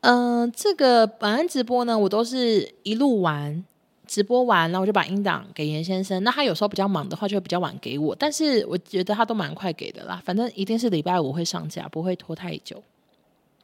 [0.00, 3.64] 嗯、这个本安直播呢，我都是一录完
[4.08, 6.20] 直播完，然后我就把音档给严先生。
[6.24, 10.20] 那他有时候比较忙的话，就会比较晚给我，但是我觉得他都蛮快给的啦。
[10.24, 12.82] 反正一定是礼拜五会上架，不会拖太久。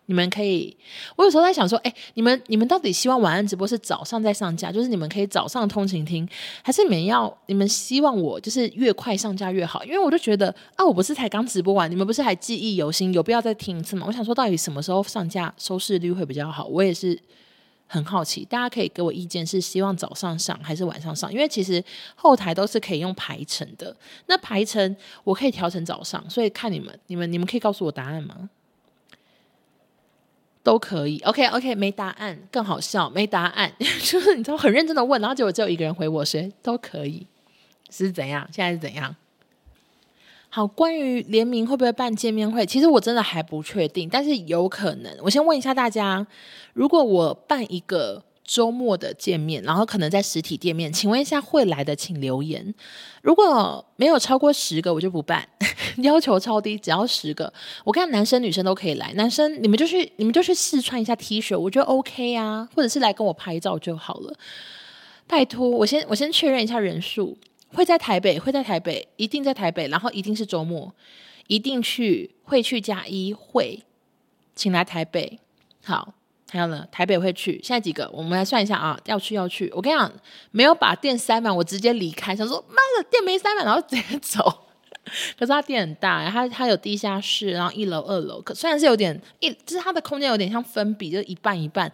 [0.06, 0.76] 你们可以，
[1.16, 6.28] 我有时候在想说，哎，你们你们到底希望晚安直播是早上再上架，就是你们可以早上通勤听，
[6.62, 9.84] 还是你们要你们希望我就是越快上架越好？
[9.84, 14.04] 因为我就觉得啊，我不是才刚直播完，你们不是还记忆犹新，有必要再听一次吗？
[14.06, 16.66] 我想说，到底什么时候上架收视率会比较好？
[16.66, 17.20] 我也是
[17.88, 21.32] 很好奇，大家可以给我意见，是希望早上上还是晚上上？
[21.32, 21.82] 因为其实
[22.14, 23.96] 后台都是可以用排程的，
[24.26, 28.48] 那排程我可以调成早上，所以看你们，你们你们可以告诉我答案吗？
[30.66, 37.24] 都可以，OK OK，没答案更好笑，没答案 就是你知道很认真的问，然后结果只有一个人回我，谁都可以，
[37.88, 38.48] 是怎样？
[38.52, 39.14] 现在是怎样？
[40.48, 45.16] 好，关于联名会不会办见面会，其实我真的还不确定，但是有可能。
[45.22, 46.26] 我先问一下大家，
[46.72, 48.24] 如果我办一个。
[48.48, 52.72] 周末的见面，然后可能在实体店面，请问一下会来的请留言。
[53.26, 55.44] 如果没有超过十个，我就不办，
[55.98, 57.52] 要求超低，只要十个。
[57.82, 64.32] 我看男生女生都可以来，男生你们就去你们就去试穿一下 T 恤，我觉得 OK 啊，或者是来跟我拍照就好了。
[65.26, 67.36] 拜托，我先我先确认一下人数，
[67.74, 70.94] 会在台北，会在台北，一定在台北，然后一定是周末，
[71.48, 73.82] 一定去会去加一会，
[74.54, 75.40] 请来台北，
[75.82, 76.14] 好。
[76.48, 78.08] 还有呢，台北会去，现在几个？
[78.12, 79.68] 我们来算一下啊，要去要去。
[79.74, 80.12] 我跟你讲，
[80.52, 82.36] 没有把店塞满，我直接离开。
[82.36, 84.62] 想说妈的，店没塞满，然后直接走。
[85.38, 88.40] 可是他店很大，他他有地下室，然后一楼、二楼。
[88.40, 91.92] 可虽然是有点一，就是他的空间有点像分比，就一半一半。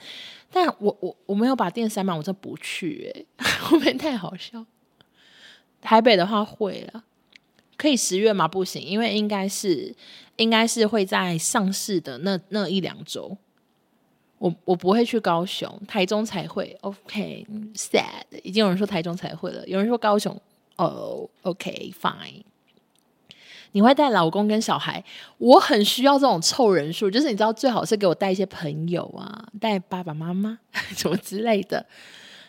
[0.50, 4.64] 但我我我没有把店塞满，我就不去哎、欸， 会不会太好笑？
[5.80, 7.04] 台北的话会了，
[7.76, 8.46] 可以十月吗？
[8.46, 9.94] 不行，因为应该是
[10.36, 13.36] 应该是会在上市的那那一两周。
[14.42, 16.76] 我我不会去高雄，台中才会。
[16.80, 20.36] OK，sad，已经有人说台中才会了，有人说高雄。
[20.74, 22.42] 哦，OK，fine。
[23.70, 25.04] 你会带老公跟小孩？
[25.38, 30.58] 我很需要这种凑人数，就是你知道，最好是给我带一些朋友啊，带爸爸妈妈
[30.96, 31.86] 什么之类的。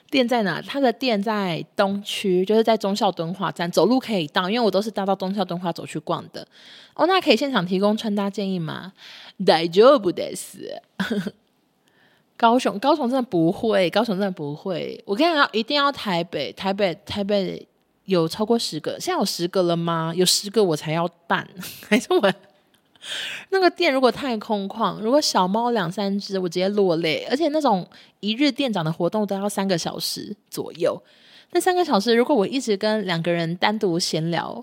[0.10, 0.60] 店在哪？
[0.64, 6.48] 他的店在东区，就是在忠孝敦化站，走路可以到，因为我都是搭到忠孝敦化走去逛的。
[6.96, 8.94] 哦，那可以现场提供穿搭建议吗？
[9.46, 10.82] 大丈夫です。
[12.44, 15.02] 高雄，高雄真的不会，高雄真的不会。
[15.06, 17.66] 我跟你讲，一定要台北，台北，台北
[18.04, 20.12] 有超过十个，现在有十个了吗？
[20.14, 21.48] 有十个我才要办，
[21.88, 22.34] 还是我
[23.52, 27.26] 那个店如果太空旷，如果小猫两三只，我直接落泪。
[27.32, 27.88] 而且那种
[28.20, 31.02] 一日店长的活动都要三个小时左右，
[31.52, 34.62] 那三个小时如果我一直跟两个人单独闲聊，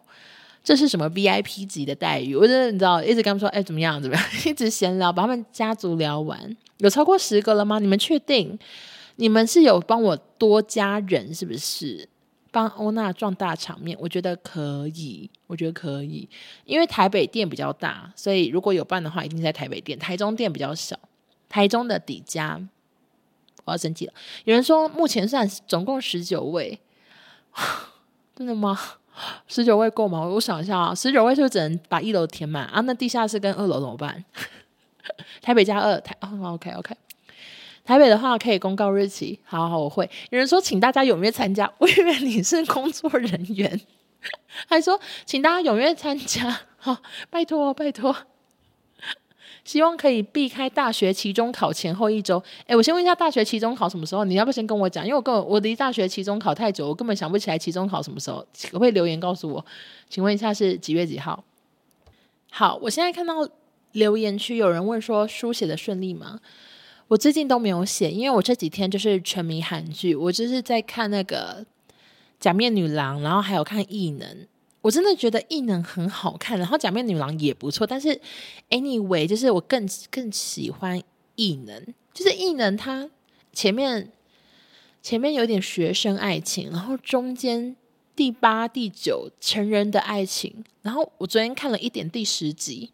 [0.63, 2.37] 这是什么 VIP 级的待遇？
[2.37, 4.01] 我真的你知道，一直跟他们说，哎，怎么样？
[4.01, 4.25] 怎么样？
[4.47, 6.57] 一直闲聊，把他们家族聊完。
[6.79, 7.79] 有超过十个了吗？
[7.79, 8.59] 你们确定？
[9.17, 12.09] 你们是有帮我多加人，是不是？
[12.53, 16.29] 帮欧娜壮大场面，我觉得可以，我觉得可以，
[16.65, 19.99] 因为台北店比较大，所以如果有办的话，一定在台北店。
[19.99, 20.99] 台中店比较小，
[21.49, 22.61] 台中的底加，
[23.65, 24.13] 我要生气了。
[24.45, 26.81] 有人说目前算总共十九位，
[28.35, 28.77] 真的吗？
[29.47, 30.21] 十九位够吗？
[30.21, 32.81] 我想一下啊，十九位是不是只能把一楼填满啊？
[32.83, 34.25] 那地下室跟二楼怎么办？
[35.43, 36.95] 台北加二台，哦，OK OK。
[37.85, 40.09] 台北的话可以公告日期，好好，我会。
[40.31, 43.81] 有人说，请大家踊跃参加， 我以为你是工作人员，
[44.69, 46.99] 还说请大家踊跃参加，好，
[47.31, 48.15] 拜托拜托。
[49.71, 52.43] 希望可以避开大学期中考前后一周。
[52.67, 54.25] 哎，我先问一下，大学期中考什么时候？
[54.25, 58.45] 你要不先跟我讲，因为我根本我离大学期中考太久，我根本想不起来期中考什么时候。
[58.65, 59.65] 可不可以留言告诉我？
[60.09, 61.45] 请问一下是几月几号？
[62.51, 63.49] 好，我现在看到
[63.93, 66.41] 留言区有人问说，书写的顺利吗？
[67.07, 71.65] 我最近都没有写，因为我这几天就是沉迷韩剧，我就是在看那个
[72.41, 74.29] 《假面女郎》，然后还有看《异能》。
[74.83, 77.87] 我真的觉得《异能》很好看，然后《假面女郎》也不错。
[77.87, 78.21] 但是
[78.71, 80.99] ，anyway，就是我更更喜欢
[81.37, 81.79] 《异能》，
[82.15, 83.11] 就是《异能》它
[83.53, 84.11] 前面
[85.03, 87.77] 前面有点学生爱情，然后中间
[88.17, 92.91] 第八、第九成人的爱情，然后我昨天看了一点第十集。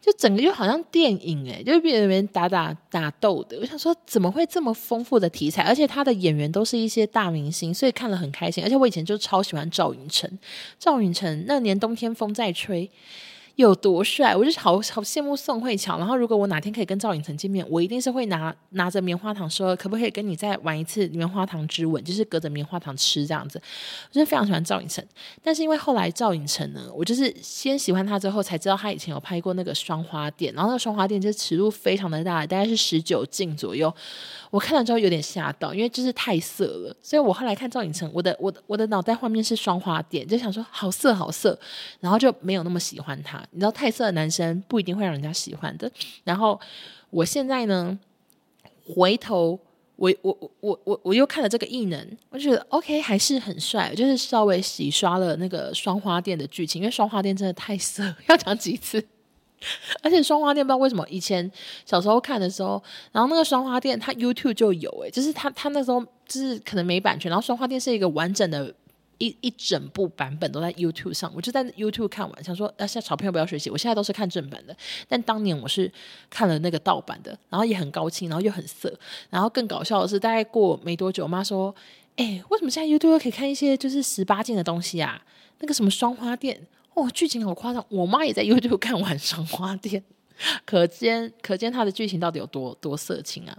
[0.00, 3.58] 就整个就好像电影诶、就是别人打打打斗的。
[3.60, 5.62] 我想说，怎么会这么丰富的题材？
[5.62, 8.62] 而且他的演员都是一些大明星，所以看了很开心。
[8.64, 10.30] 而且我以前就超喜欢赵寅成，
[10.78, 12.90] 赵寅成那年冬天风在吹。
[13.62, 15.98] 有多帅，我就好好羡慕宋慧乔。
[15.98, 22.02] 然后，如果我哪天可以跟赵寅成见面，我一定是会拿拿着棉花糖说，可不可以跟你再玩一次棉花糖之吻？
[22.04, 23.60] 就是隔着棉花糖吃这样子。
[24.10, 25.04] 我真非常喜欢赵寅成，
[25.42, 33.92] 但是因为后来赵寅成呢，我就是先喜欢他之后才知道他以前有拍过那个双花店，然后那个双花店就是尺度非常的大，大概是十九禁左右。
[34.50, 41.58] 我看了之后有点吓到，因为就是太色了，所以我后来看赵寅成，我的我的我的脑袋画面是双花店，就想说好色好色，
[41.98, 43.42] 然后就没有那么喜欢他。
[43.50, 45.90] 你知道太色的男生不一定会让人家喜欢的。
[46.24, 46.60] 然后
[47.10, 47.98] 我现在呢，
[48.84, 49.58] 回头
[49.96, 59.04] 我我我我我我又看了这个异能，我觉得 OK 还是很帅，就是稍微洗刷了那个双花店的剧情，因为双花店真的太色， 要讲几次。
[60.02, 61.50] 而且双花店不知道为什么以前
[61.84, 62.80] 小时候看的时候，
[63.10, 68.72] 然后那个双花店它 YouTube 就有诶、就是它它那时候就是可能没版权，然后双花店是一个完整的
[69.18, 75.90] 一一整部版本都在 YouTube 上，我就在 YouTube 看完，想说啊，现在小朋友不要学习，我现在都是看正版的，但当年我是
[76.30, 78.92] 看了那个盗版的，然后也很高清，然后又很色，
[79.30, 81.74] 然后更搞笑的是，大概过没多久，我妈说，
[82.16, 85.22] 哎、为什么现在 YouTube 可以看一些就是十八禁的东西啊？
[85.60, 86.66] 那个什么双花店。
[86.94, 87.84] 哦，剧情好夸张！
[87.90, 90.02] 我妈也在 YouTube 看完《双花店
[90.64, 93.56] 》，可见可见它的剧情到底有多多色情啊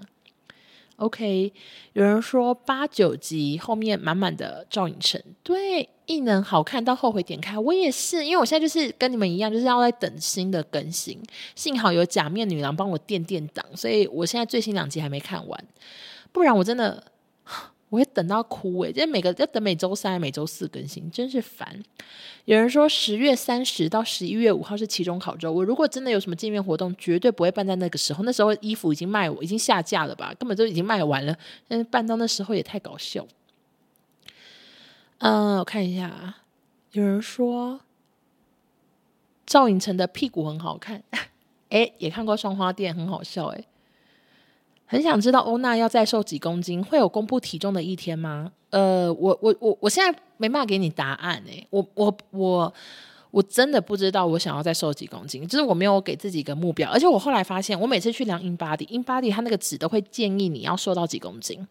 [0.99, 1.51] ！OK，
[1.93, 11.19] 有人说八九集后面满满的赵寅成，对，异能好看到后悔点开，我也是，因为我现在就是跟你们一样，就是要在等新的更新。
[11.55, 15.65] 幸好有假面女郎帮我垫垫档，所以我现在最新两集还没看完，
[16.31, 17.03] 不然我真的。
[17.89, 21.83] 我会等到哭诶，就是每个要等每周三、每周四更新，真是烦。
[22.45, 28.23] 有人说十月三十到十一月五号是期中考周，我如果真的有什么见面活动，绝对不会办在那个时候。
[28.23, 31.35] 那时候衣服已经卖，我已经下架了吧，根本就已经卖完了。
[31.67, 33.25] 但是办到那时候也太搞笑。
[35.17, 36.35] 嗯，我看一下，
[36.91, 37.81] 有人说
[39.45, 41.03] 赵寅成的屁股很好看，
[41.69, 43.65] 诶，也看过双花店，很好笑诶。
[44.91, 48.51] 很想知道欧娜要再瘦几公斤，会有公布体重的一天吗？
[48.71, 52.73] 呃，我我我我现在没办法给你答案诶，我我我
[53.29, 61.67] 我真的不知道我想要再瘦几公斤，就是我没有给自己一个目标，而且我后来发现，我每次去量 InBody，InBody 它那个纸都会建议你要瘦到几公斤，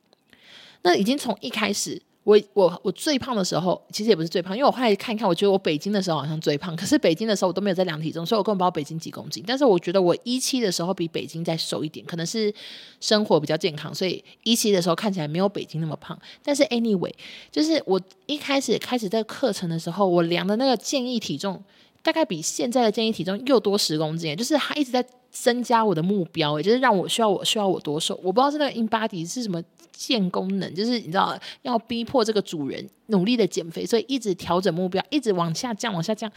[0.83, 2.01] 那已经从一开始。
[2.29, 6.77] 我我我最胖的时候，其实也不是最胖，因为我后来看一看，我觉得我北京的时候好像最胖。
[6.77, 9.43] 可是北京的时候我都没有在量体重，所以我根本不知道北京几公斤。
[9.47, 12.53] 但是我觉得我一期的时候比北京再瘦一点，可能是
[13.01, 16.21] 生活比较健康，所以一期的时候看起来没有北京那么胖。
[16.43, 17.11] 但是 anyway，
[17.51, 21.65] 就是我一开始开始这个课程的时候，我量的那个建议体重
[22.03, 28.15] 大概比现在的建议体重又多十公斤，就是他一直在增加我的目标，也就是让我需要我需要我多瘦。
[28.23, 29.63] 我不知道是那个 InBody 是什么
[29.99, 36.31] 键功能，就是你知道要逼迫这个主人努力的减肥，所以一直调整目标，一直往下降，往下降。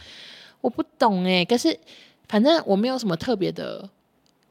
[0.60, 1.78] 我不懂诶，可是
[2.26, 3.88] 反正我没有什么特别的。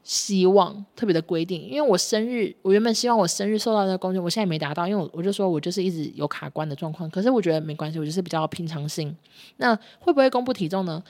[0.04, 7.08] 希望特别的规定，因为我生日，我原本希望我生日受到那个公斤，我现在没达到，因为我我就说我就是一直有卡关的状况。
[7.08, 9.16] 可是我觉得没关系，我就是比较平常心。
[9.58, 11.00] 那会不会公布体重呢？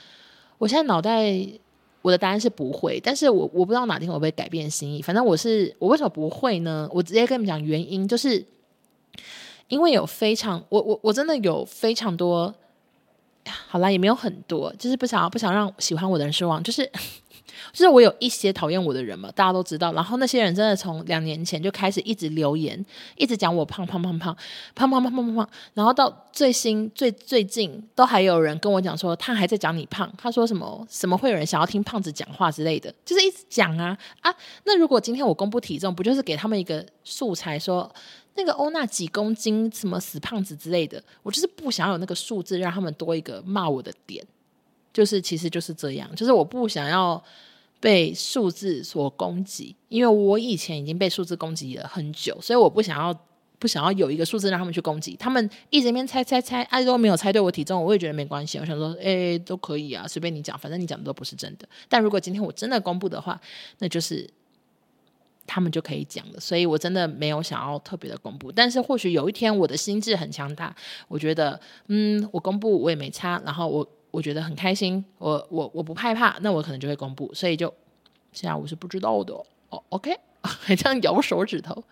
[0.59, 1.35] 我现在脑袋
[2.03, 5.01] 我的答案是不会，但是我我不知道哪天我会改变心意。
[5.01, 6.87] 反正我是我为什么不会呢？
[6.93, 8.45] 我直接跟你们讲原因，就是
[9.69, 12.53] 因为有非常我我我真的有非常多，
[13.67, 16.91] 好啦，也没有很多，就是不想要不想让喜欢我的人失望，就是。
[17.73, 19.91] 就是我有一些讨厌我的人嘛，大家都知道。
[19.93, 22.85] 然后那些人真的从两年前就开始一直留言，
[23.17, 24.37] 一直讲我胖胖胖胖
[24.75, 25.49] 胖胖胖胖胖。
[25.73, 30.09] 然后到最新最最近，都还有人跟我讲说，他还在讲你胖。
[30.15, 34.31] 他说什么什么会有人想要听胖子讲话之类的，就是一直讲啊啊。
[34.65, 37.91] 那如果今天我公布体重，不就是给他们一个素材说，
[38.35, 41.03] 那个欧娜几公斤，什么死胖子之类的？
[41.23, 44.23] 我就是不想要有那个数字，让他们多一个骂我的点。
[44.93, 47.21] 就是其实就是这样，就是我不想要
[47.83, 53.13] 被数字所攻击，因为我以前已经被数字攻击了很久，所以我不想要
[53.59, 55.17] 不想要有一个数字让他们去攻击。
[55.17, 58.57] 他们一直边猜猜猜，哎、啊、都没有猜对我体重，我也觉得没关系。
[58.57, 61.67] 我想说，哎，都可以啊，随便你讲，反正你讲的都不是真的。
[61.89, 63.37] 但如果今天我真的公布的话，
[63.79, 64.29] 那就是
[65.45, 66.39] 他们就可以讲了。
[66.39, 68.49] 所以我真的没有想要特别的公布。
[68.49, 70.73] 但是或许有一天我的心智很强大，
[71.09, 71.59] 我觉得，
[71.89, 73.85] 嗯，我公布我也没差，然后我。
[74.13, 77.73] 我觉得很开心，我我我不害怕，那我可能就会公布，所以就
[78.31, 79.33] 现在我是不知道的
[79.69, 79.81] 哦。
[79.89, 81.83] OK，还这样咬手指头。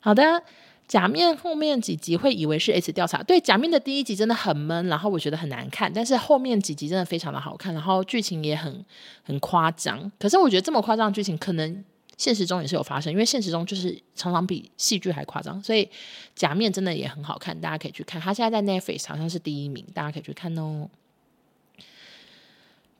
[0.00, 0.42] 好的，
[0.88, 8.84] 假面后面几集会以为是 S 调查，对，假面的第一集真的很闷，然后我觉得很难看，但是后面几集真的非常的好看，然后剧情也很
[9.22, 10.10] 很夸张。
[10.18, 11.84] 可是我觉得这么夸张的剧情，可能
[12.16, 15.88] 现实中也是有发生，因为现实中就是常常比戏剧还夸张，所以
[16.34, 18.20] 假面真的也很好看，大家可以去看。
[18.20, 20.88] 他现在在 Netflix 好像是第一名，大家可以去看哦。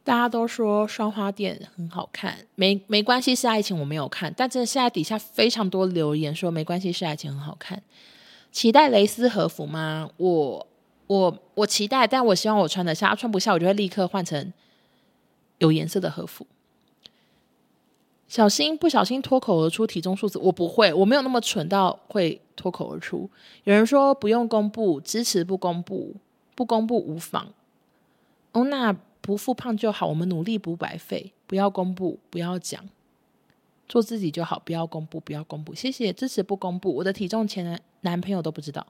[0.06, 7.82] 大家都说双花店很好看，没没关系是爱情，我没有看，但真的现在底下非常多留言说没关系是爱情很好看。
[8.52, 10.08] 期待蕾丝和服吗？
[10.18, 10.64] 我
[11.08, 14.52] 我我期待，但我希望我穿得下，穿不下我就会立刻换成
[15.58, 16.46] 有颜色的和服。
[18.28, 23.28] 小心不小心脱口而出体重数字，我不会，我没有那么蠢到会脱口而出。
[23.64, 26.14] 有人说不用公布，支持不公布，
[26.54, 27.48] 不公布无妨。
[28.52, 28.96] 哦，那。
[29.26, 31.32] 不复胖就好，我们努力不白费。
[31.48, 32.88] 不要公布，不要讲，
[33.88, 34.62] 做自己就好。
[34.64, 35.74] 不要公布，不要公布。
[35.74, 36.94] 谢谢支持，不公布。
[36.94, 38.86] 我的体重前男男朋友都不知道，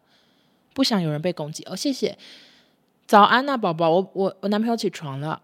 [0.74, 1.74] 不想有人被攻击哦。
[1.74, 2.18] 谢谢，
[3.07, 3.89] 早安啊，宝宝。
[3.89, 5.41] 我我我男朋友起床了，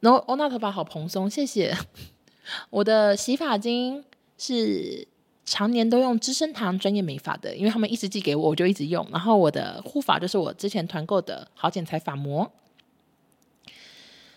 [0.00, 1.74] 然后欧娜头发好蓬松，谢谢。
[2.68, 4.04] 我的洗发精
[4.36, 5.08] 是
[5.46, 9.08] 常年都用资生堂专业美发的，因为他们一直寄给我，我就一直用。
[9.10, 12.50] 然后我的护发就是我之前团购的好剪裁发膜。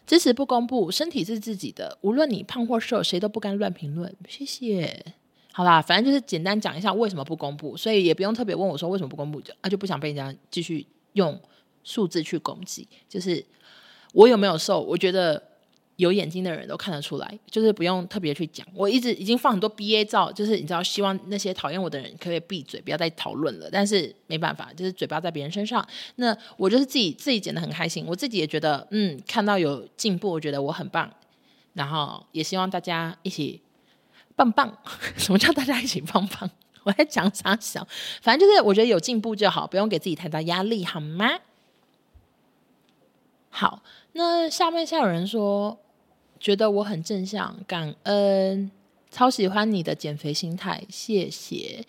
[0.06, 4.16] 支持不公布，身体是自己的，无论你胖或瘦，谁都不该乱评论。
[4.28, 5.06] 谢谢。
[5.51, 11.39] 好啦，反正就是简单讲一下为什么不公布，所以也不用特别问我说为什么不公布，就啊就不想被人家继续用
[11.84, 12.88] 数字去攻击。
[13.08, 13.45] 就是
[14.14, 15.55] 我有没有瘦，我觉得。
[15.98, 18.68] 有眼睛的人都看得出来，就是不用特别去讲。
[18.74, 23.70] 我一直已经放很多 BA 照，就是你知道，希望那些讨厌我的人可以闭嘴，不要再讨论了。
[23.72, 25.86] 但是没办法，就是嘴巴在别人身上。
[26.16, 31.10] 那我就是自己自己剪的很开心，我自己也觉得嗯，看到有进步，我觉得我很棒。
[31.74, 33.62] 然后也希望大家一起
[34.36, 34.78] 棒棒。
[35.16, 36.50] 什么叫大家一起棒棒？
[36.84, 37.88] 我在讲啥小？
[38.22, 41.39] 反正就是我觉得有进步就好，不用给自己太大压力，好吗？
[43.50, 43.82] 好，
[44.12, 45.80] 那下面下有人说。
[46.40, 48.70] 觉得我很正向，感恩，
[49.10, 51.86] 超喜欢你的减肥心态，谢谢。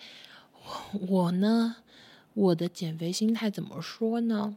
[1.09, 1.77] 我呢，
[2.35, 4.57] 我的减肥心态怎么说呢？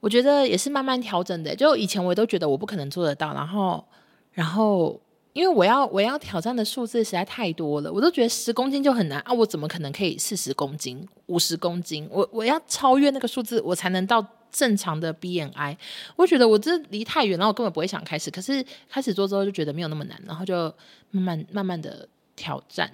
[0.00, 1.54] 我觉得也是慢慢调整的。
[1.54, 3.84] 就以前我都觉得我不可能做得到，然后，
[4.32, 5.00] 然后，
[5.40, 9.32] 因为我要我要挑战的数字实在太多了，我都觉得十公斤就很难啊！
[9.32, 12.06] 我怎么可能可以四十公斤、五十公斤？
[12.10, 14.24] 我我要超越那个数字，我才能到。
[14.52, 15.76] 正常的 BMI，
[16.16, 18.28] 我觉得我这离太远，然后我根本不会想开始。
[18.32, 20.64] 可是开始做之后就觉得没有那么难，然后就
[21.12, 22.90] 慢慢慢慢的挑战，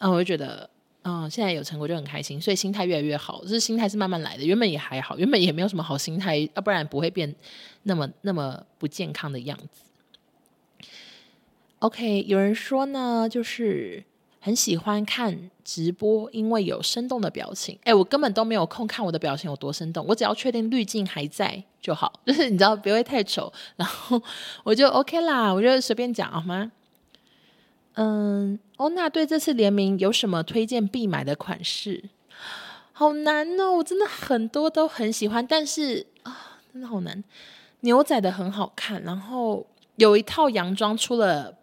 [0.00, 0.68] 然后我就觉得，
[1.04, 3.40] 嗯，现在有成果就很开心，所以心态越来越好。
[3.42, 7.32] 就是心态是慢慢来的，原本也还好，原本也没有什么好心态，要不然不会变
[7.84, 9.82] 那么那么不健康的样子。
[11.80, 14.04] OK，有人说呢，就是。
[14.38, 17.76] 很喜欢看直播，因为有生动的表情。
[17.82, 24.22] 哎，我根本都没有空看我的表情有多生动，我只要确定滤镜还在就好， 就是你知道不会太丑，然后
[24.62, 26.70] 我就 OK 啦，我就随便讲好吗？
[27.94, 32.04] 嗯，欧娜对这次联名有什么推荐必买的款式？
[32.92, 37.24] 好难哦，我真的很多都很喜欢，但是啊，真的好难。
[37.80, 39.66] 牛仔的很好看，然后
[39.96, 41.56] 有一套洋装出了。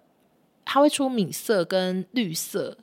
[0.66, 2.78] 它会出米色跟绿色，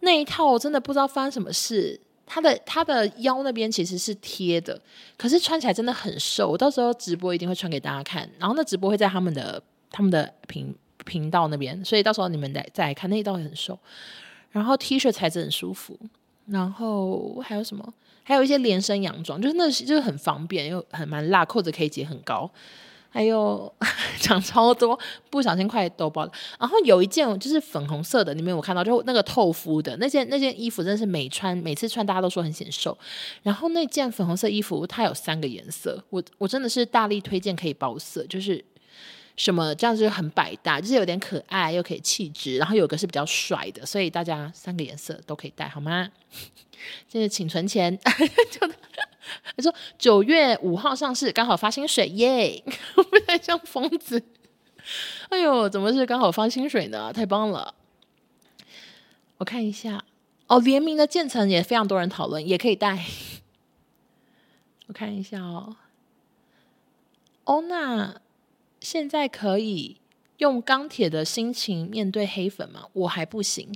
[0.00, 2.00] 那一套我真的不知道发生什么事。
[2.30, 4.78] 它的它的腰那边其实是贴的，
[5.16, 6.46] 可是穿起来真的很瘦。
[6.48, 10.74] 我到时候直播一定会穿给大家看，然后那直播会在他们的他们的频
[11.06, 13.78] 频道那边，所以到时候你们再再看那一套也很瘦。
[14.50, 15.98] 然后 T 恤材质很舒服，
[16.46, 17.94] 然后还有什么？
[18.24, 22.50] 还有一些连身洋装，就是那就是很方便又很蛮辣，扣子可以解很高。
[23.18, 23.74] 还有
[24.20, 24.96] 讲超多，
[25.28, 26.30] 不小心快抖爆了。
[26.56, 28.84] 然后有一件就是粉红色的，你们有看到？
[28.84, 32.96] 就那个透肤的那件那件衣服，真的是每穿每次穿大家都说很显瘦。
[33.42, 38.64] 然后那件粉红色衣服它有三个颜色，我我真的是大力推荐可以包色，就是
[39.34, 46.08] 什么这样子就很百搭，就是有点可爱又可以气质，然后有个是比较帅的，所以大家三个颜色都可以带好吗？
[47.08, 47.98] 现在请存钱。
[48.50, 48.68] 就
[49.56, 52.62] 他说九月五号上市，刚好发薪水耶！
[52.94, 54.22] 不太像疯子。
[55.28, 57.12] 哎呦，怎么是刚好发薪水呢？
[57.12, 57.74] 太棒了！
[59.36, 60.02] 我看一下
[60.46, 63.04] 哦，联名的渐层也非常多人讨论，也可以带。
[64.86, 65.76] 我看一下哦。
[67.44, 68.20] 欧娜
[68.80, 70.00] 现在可以
[70.38, 72.86] 用钢铁的心情面对黑粉吗？
[72.94, 73.70] 我还不行。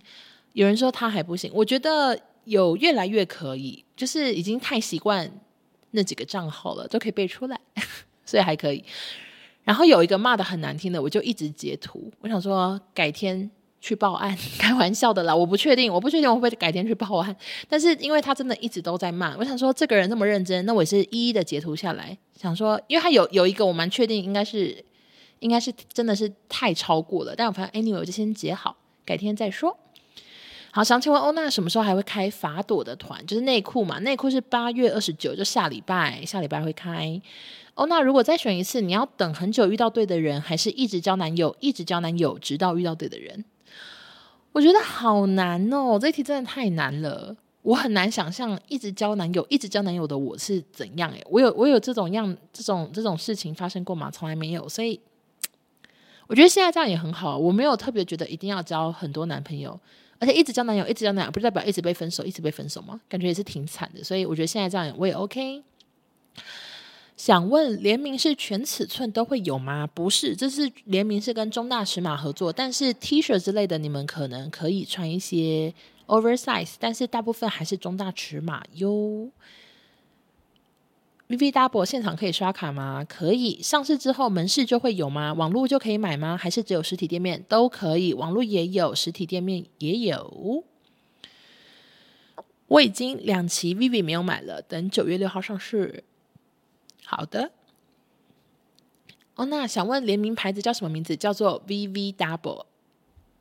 [0.54, 5.30] 有人说他还不行，我觉得有越来越可以，就是已经太习惯。
[5.94, 7.60] 那几个账号了都可以背出来，
[8.24, 8.82] 所以还可以。
[9.62, 12.10] 然后有一个骂的很难听的，我就一直截图。
[12.22, 17.36] 我想说改天去报案， 开玩笑的啦，我不确定，我不确定我会不会改天去报案。
[17.68, 24.82] 但是因为他真的一直都在骂，我想说这个人那么认真，那我也是一一的截图下来，想说，因为他有有一个我蛮确定应该是
[25.40, 28.74] 应该是真的是太超过了，但我发现 anyway 我就先截好，
[29.04, 29.76] 改天再说。
[30.74, 33.24] 好，想请问欧娜什么时候还会开法朵的团？
[33.26, 37.20] 就是内裤嘛，内裤是八月二十九，就下礼拜，下礼拜会开。
[37.74, 43.44] 欧娜如果再选一次，你要等很久遇到对的人，还是一直交男友，一直交男友，直到遇到对的人？
[44.52, 54.10] 我觉得好难哦，这题真的太难了，我很难想象一直交男友，一直交男友的我是怎样诶，我有我有这种样这种这种事情发生过吗？
[54.10, 54.98] 从来没有，所以
[56.28, 59.78] 我觉得现在这样也很好，我没有特别觉得一定要交很多男朋友。
[60.22, 63.00] 而且一直交男友，一直交男友，不代表一直被分手，一直被分手吗？
[63.08, 64.04] 感觉也是挺惨的。
[64.04, 65.64] 所以我觉得现在这样我也 OK。
[67.16, 69.84] 想问联名是全尺寸都会有吗？
[69.92, 75.74] 不是，这是联名是跟中大尺码合作，但是 T 恤之类的你们可能可以穿一些
[76.06, 79.28] oversize，但是大部分还是中大尺码哟。
[81.32, 83.02] V V Double 现场可以刷卡吗？
[83.08, 83.62] 可以。
[83.62, 85.32] 上市之后门市就会有吗？
[85.32, 86.36] 网络就可以买吗？
[86.36, 87.42] 还是只有实体店面？
[87.48, 90.62] 都可以，网络也有，实体店面也有。
[92.66, 96.04] 我已经两期 V V 没有买了，等九月六号上市。
[97.06, 97.52] 好的。
[99.36, 101.16] 哦，那想问联名牌子叫什么名字？
[101.16, 102.66] 叫做 V V Double。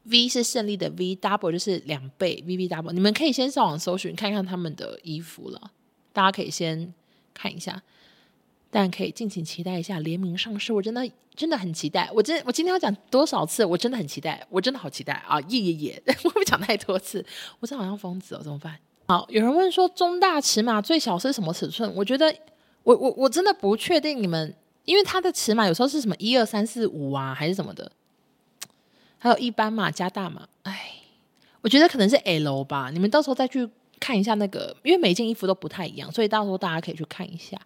[0.03, 2.41] V 是胜利的 V，Double 就是两倍。
[2.47, 5.71] V V Double，你们可以先上网搜寻看看他们的衣服了。
[6.13, 6.93] 大家可以先。
[7.33, 7.81] 看一下，
[8.69, 10.71] 但可以敬请期待一下联名上市。
[10.71, 12.09] 我真的真的很期待。
[12.13, 13.65] 我真我今天要讲多少次？
[13.65, 15.39] 我真的很期待，我真的好期待啊！
[15.41, 16.03] 耶耶耶！
[16.23, 17.25] 我不讲太多次？
[17.59, 18.77] 我真好像疯子哦，怎么办？
[19.07, 21.93] 好，有人问说中大尺码最小是什么尺寸？
[21.95, 22.33] 我觉得
[22.83, 24.53] 我我我真的不确定你们，
[24.85, 27.91] 因为它的尺码有时候是什么一二三四五啊，还是什么的，
[29.17, 30.47] 还有一般码加大码。
[30.63, 30.93] 哎，
[31.61, 32.89] 我觉得可能是 L 吧。
[32.91, 33.69] 你们到时候再去。
[34.01, 37.57] 看一下那个，因为每件衣服都不太一样，所以到时候大家可以去看一下。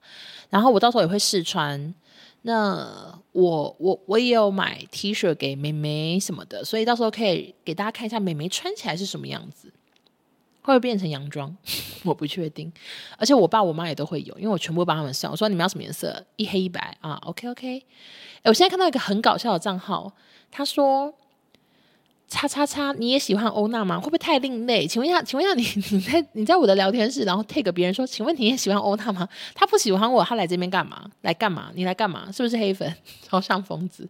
[0.52, 1.96] 然后我到时候也会试穿。
[2.44, 9.70] 那我我我也有买 T 恤给妹妹什么的，所以到时候可以给大家看一下妹妹穿起来是什么样子，
[10.62, 11.58] 会不会变成洋装？
[12.06, 12.72] 我不确定。
[13.18, 15.32] 而且我爸我妈也都会有，因为我全部帮他们算。
[15.32, 16.24] 我说你们要什么颜色？
[16.36, 17.80] 一黑一白啊？OK OK。
[18.44, 20.14] 哎，我现在看到一个很搞笑的账号，
[20.52, 21.16] 他说。
[22.28, 24.00] 叉叉叉，你也喜欢欧娜吗？
[24.00, 24.88] 会不会太另类？
[24.88, 29.30] 请问一下，请问一下你，你在你在我的聊天室，然后 take 别人说，请问你也喜欢欧娜吗？
[29.54, 31.10] 他不喜欢我，他来这边干嘛？
[31.22, 31.72] 来干嘛？
[31.76, 32.32] 你来干嘛？
[32.32, 32.94] 是不是黑粉？
[33.22, 34.10] 超像疯子。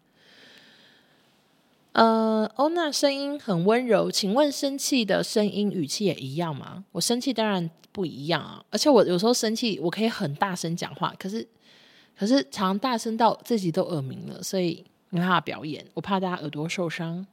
[1.91, 6.83] 呃，欧娜声音很温柔，请问生气的声音语气也一样吗？
[6.93, 11.47] 我生气当然不一样啊，而且我有时候生气，我可以很大声讲话，可是
[12.17, 17.25] 可是常大声到自己都耳鸣了，所以没办法表演，我怕大家耳朵受伤。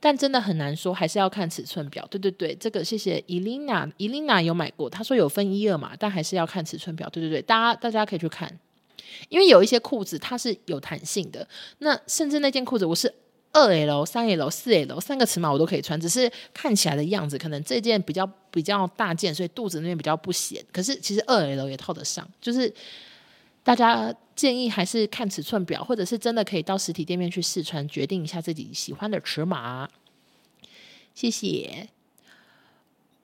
[0.00, 2.06] 但真的很难说，还是要看尺寸表。
[2.08, 7.08] 对对对，这个谢谢伊琳娜，伊琳娜有买过，她说有分一二码，但还是要看尺寸表。
[7.08, 8.48] 对对对，大家大家可以去看，
[9.28, 11.46] 因为有一些裤子它是有弹性的，
[11.78, 13.12] 那甚至那件裤子我是
[13.52, 20.64] 二 L、三 L、四 L 三个尺码我都可以穿，只是看起来的样子可能这件比较比较大件，所以肚子那边比较不显。
[20.72, 22.72] 可是其实二 L 也套得上，就是。
[23.62, 29.88] 大家建议还是看尺寸表，或者是真的可以到实体店面去试穿，决定一下自己喜欢的尺码。
[31.14, 31.88] 谢谢，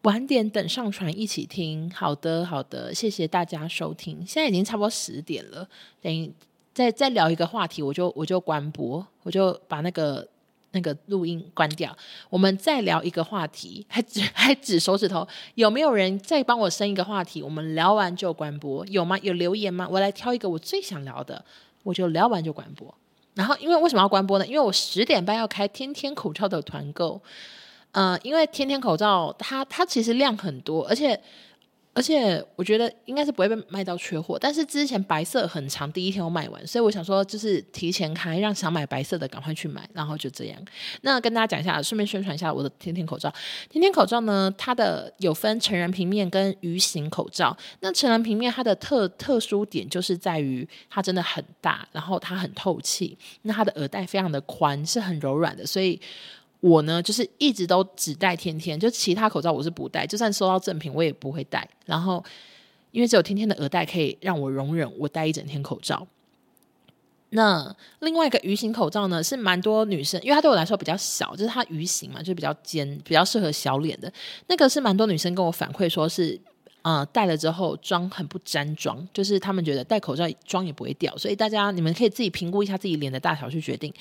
[0.03, 1.91] 晚点等上传一起听。
[1.91, 4.27] 好的，好的，谢谢大家收听。
[4.27, 5.69] 现在已经差不多十点了，
[6.03, 6.33] 等
[6.75, 10.29] 再再聊一个话题，我就我就关播，我就把那个。
[10.75, 11.97] 那个录音关掉，
[12.29, 17.43] 我们再聊一个话题，还指还指手指头，有没有人再帮我生一个话题？
[17.43, 19.17] 我们聊完就关播，有吗？
[19.23, 19.89] 有留言吗？
[19.91, 21.43] 我来挑一个我最想聊的，
[21.83, 22.95] 我就聊完就关播。
[23.35, 24.47] 然后，因为为什么要关播呢？
[24.47, 27.21] 因为我十点半要开天天口罩的团购，
[27.93, 31.19] 呃，因为天天口罩它它其实量很多，而且。
[31.95, 40.61] 而且我觉得应该是不会被卖到缺货，但是之前白色很长，第一天我卖完，所以我想说就是提前开，让想买白色的赶快去买，然后就这样。
[41.03, 43.33] 那跟大家讲一下，顺便宣传一下我的天天口罩。
[43.71, 47.57] 天天口罩呢，它的有分成人平面跟鱼形口罩。
[47.79, 56.01] 那成人平面它的特特殊点就是在于它真的很大，然后它很透气，那它的耳带非常的宽，是很柔软的，所以。
[56.65, 61.69] 我呢，就是一直都只戴天天，就其他口罩我是不戴，就算收到赠品我也不会戴。
[61.85, 62.25] 然后，
[62.91, 66.07] 因为只有天天的耳带可以让我容忍我戴一整天口罩。
[67.29, 74.11] 那另外一个鱼形口罩呢，是蛮多女生，因为它对我来说比较小，就是它鱼形嘛，就比较尖，比较适合小脸的。
[74.47, 76.41] 那个是蛮多女生跟我反馈说是，
[76.81, 81.15] 呃，戴了之后妆很不沾妆，就是他们觉得戴口罩妆也不会掉。
[81.19, 83.93] 所以大家你们可以自己评估一下自己脸的大小去决定。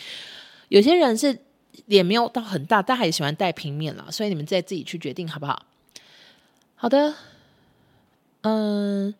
[0.69, 1.37] 有些人是。
[1.85, 5.63] 脸没有到很大，但还喜欢戴平面了，所以你们再自己去决定好不好？
[6.75, 7.13] 好的，
[8.41, 9.13] 嗯，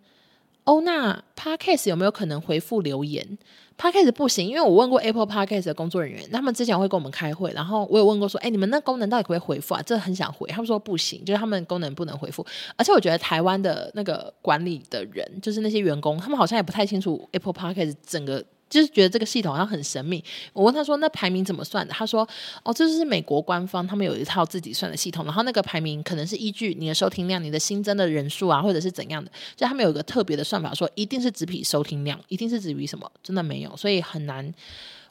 [0.66, 3.38] 欧娜 Podcast 有没有可能回复留言
[3.78, 9.82] ？Podcast 不行，因为我问过 Apple Podcast 的工作人员，他们之前会跟我们开会，然后我有问过说，哎，你们那功能到底可不可以回复啊？
[9.82, 12.46] 这很想回，他们说不行，就是他们功能不能回复，
[12.76, 18.44] 而且我觉得台湾的那个管理的人，就是那些员工，他们好像也不太清楚 Apple Podcast 整个。
[18.74, 20.24] 就是觉得这个系统好像很神秘。
[20.52, 22.28] 我问他说：“那排名怎么算的？”他说
[22.64, 25.24] ：“哦，这就是美国官方，他们有一套自己算的系统。
[25.26, 29.32] 然后那个排名可能是依据你的收听量、你的新增的人数啊，或者是怎样的。
[29.56, 34.52] 就他们有一个特别的算法，说一定是只比收听量，一定是只比什么，真的没有，所以很难。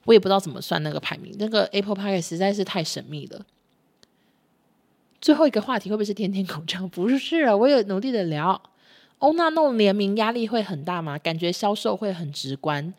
[0.04, 1.32] 我也不知道怎么算那个排名。
[1.38, 3.46] 那个 Apple Podcast 实在是太神秘了。
[5.20, 6.88] 最后一个话题会不会是天天口罩？
[6.88, 8.60] 不是啊，我有努力的聊。
[9.18, 11.16] 欧娜弄联名压力会很大吗？
[11.16, 12.92] 感觉销售会很直观。”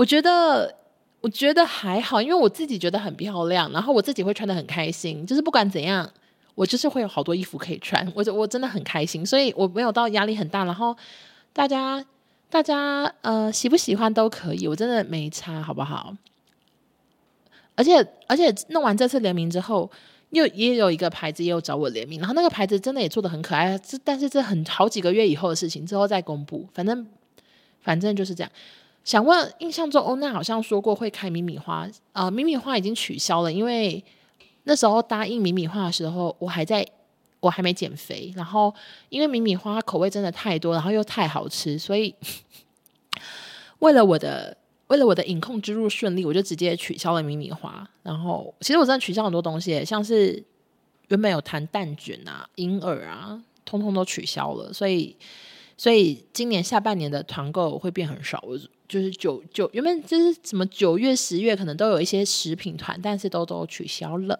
[0.00, 0.74] 我觉得，
[1.20, 5.26] 我觉得还好，因为我自己觉得很漂亮，然后我自己会穿得很开心。
[5.26, 6.10] 就是不管怎样，
[6.54, 10.64] 我就是会有好多衣服可以穿，我我真的很开心，所以我没有到压力很大。
[10.64, 10.96] 然后
[11.52, 12.02] 大家
[12.48, 16.16] 大家呃喜不喜欢都可以，我真的没差，好不好？
[17.74, 19.90] 而且而且弄完这次联名之后，
[20.30, 23.76] 又也有一个牌子也有找我联名，然后那个牌子真的也做的很可爱。
[23.76, 26.66] 这但是这很好几个月以后的事情，之后再公布。
[26.72, 27.06] 反正
[27.82, 28.50] 反正就是这样。
[29.04, 34.04] 想问，印象中欧娜好像说过会开米米花，呃，米米花已经取消了，因为
[34.64, 36.86] 那时候答应米米花的时候，我还在，
[37.40, 38.72] 我还没减肥，然后
[39.08, 42.14] 因为米米花口味真的太多，然后又太好吃，所以
[43.80, 44.56] 为了我的
[44.88, 47.88] 为了我的饮控之路顺利，我就直接取消了米米花。
[48.02, 50.44] 然后其实我真的取消很多东西，像是
[51.08, 55.16] 原本有谈蛋卷啊、银耳啊，通通都取消了，所以
[55.80, 58.38] 所以今年下半年的团购会变很少。
[58.46, 58.54] 我
[58.86, 64.38] 就是九九原本就是什么九月十月可能都有一些食品团，但是都都取消了。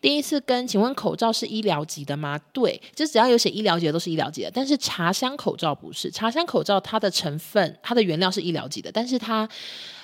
[0.00, 2.38] 第一次跟，请问口罩是医疗级的吗？
[2.52, 6.08] 对，就只要有写医疗级的都是医疗级的，但是茶香口罩不是。
[6.08, 9.48] 茶香口罩它的成分它的原料是医疗级的，但是它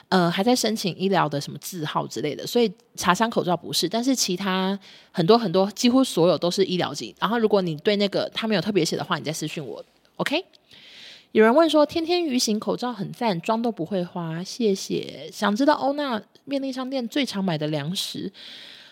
[0.08, 3.88] 呃还在申请医疗的什么字号之类的，所以茶香口罩不是。
[3.88, 4.76] 但是其他
[5.12, 7.14] 很多很多几乎所有都是医疗级。
[7.20, 9.84] 然后如果你对那个他没有特别写的话，你再私信我
[10.18, 10.44] ，OK。
[11.32, 15.28] 有人问说：“天天鱼形口罩很赞，妆都不会花。”谢谢。
[15.32, 18.32] 想知道欧娜便利商店最常买的粮食？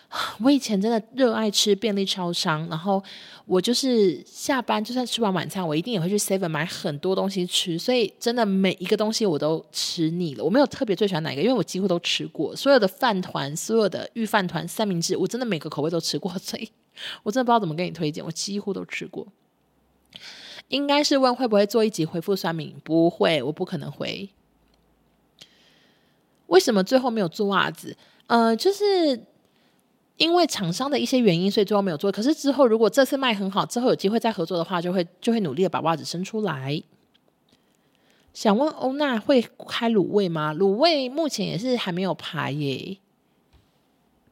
[0.41, 3.03] 我以前真的热爱吃便利超商，然后
[3.45, 7.77] 我就是下班就算吃完晚餐，我一定也会去 Seven 买很多东西吃。
[7.77, 10.43] 所以真的每一个东西我都吃腻了。
[10.43, 16.31] 我没有特别最喜欢哪一个，因为我几乎都吃过所有的饭团、所有的预饭团、三明治，我真的每个口味都吃过。
[16.37, 16.69] 所以
[17.23, 19.27] 我真的不知道怎么跟你推荐，我几乎都吃过。
[20.69, 22.75] 应该是问会不会做一集回复酸敏？
[22.83, 24.29] 不会，我不可能回。
[26.47, 27.95] 为什么最后没有做袜子？
[28.27, 29.25] 呃，就是
[30.17, 32.11] 因为厂商的一些原因，所以最后没有做。
[32.11, 36.81] 可是之后如果这次卖很好，之后有机会再合作的话，就会就会努力的把袜子生出来。
[38.33, 40.53] 想问欧娜会开卤味吗？
[40.53, 42.97] 卤味目前也是还没有排耶。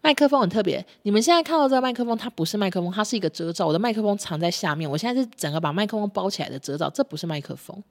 [0.06, 3.66] 麦克风很特别，你们现在看到这个麦克风，它不是麦克风，它是一个遮罩。
[3.66, 7.84] 我的麦克风藏在下面，我现在是整个把麦克风包起来的遮罩，这不是麦克风。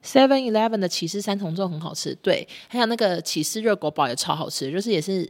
[0.00, 5.28] Seven Eleven 的起司三重奏很好吃，对，还有那个起司热狗堡也超好吃，就是也是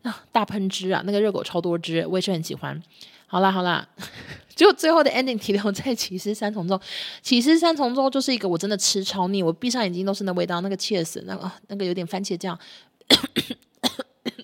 [0.00, 2.82] 啊大喷汁啊，那个热狗超多汁，我也是很喜欢。
[3.26, 3.86] 好啦好啦，
[4.56, 6.80] 就最后的 ending 停留在起司三重奏，
[7.20, 12.58] 起司三重奏就是一个我真的吃超腻，我闭上眼睛都是那味道，那个 cheese 那个那个有点番茄酱。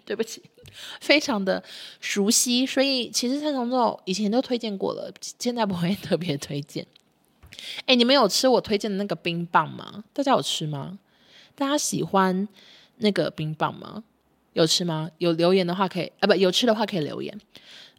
[0.05, 0.43] 对不起，
[1.01, 1.63] 非常的
[2.01, 6.87] 熟悉，所以其实三重奏以前都推荐过了，现在不会特别推荐。
[7.87, 10.05] 哎，你们有吃我推荐的那个冰棒吗？
[10.13, 10.99] 大家有吃吗？
[11.55, 12.49] 大家喜欢
[12.97, 14.03] 那个冰棒吗？
[14.55, 15.09] 有吃吗？
[15.19, 17.39] 有留言的话可以，啊不，有吃的话可以留言。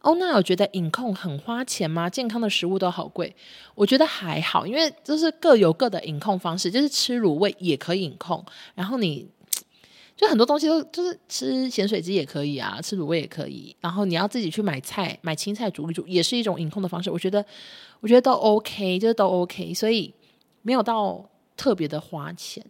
[0.02, 2.10] 哦，那我觉得饮控很花钱吗？
[2.10, 3.34] 健康的食物都好贵，
[3.76, 8.44] 我觉得还好，因为就是各有各的饮控方式，就是吃卤味也可以饮控，
[8.76, 9.30] 然后你。
[10.16, 13.76] 就很多东西都就是吃咸水鸡也可以啊，吃卤味也可以。
[13.82, 17.10] 然后你要自己去买菜、买青菜煮一煮，也是一种饮控的方式。
[17.10, 17.44] 我觉得，
[18.00, 20.14] 我觉得都 OK，就是都 OK，所以
[20.62, 22.64] 没有到特别的花钱。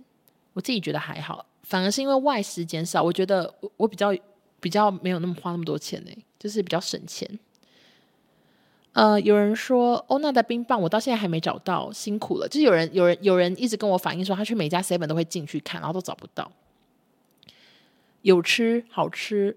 [0.54, 4.16] 我自己觉得还好，反而是因为外食减少，我觉得我我比较
[4.60, 7.28] 比较没有那么花那么多钱呢，就是比较省钱。
[8.94, 12.48] 呃，有人说欧娜的冰棒我到现在还没找到，辛苦了。
[12.48, 16.50] 就是有人有人有人一直跟我反映说，他去每家 seven 都会进去看，然后都找不到。
[18.24, 19.56] 有吃好吃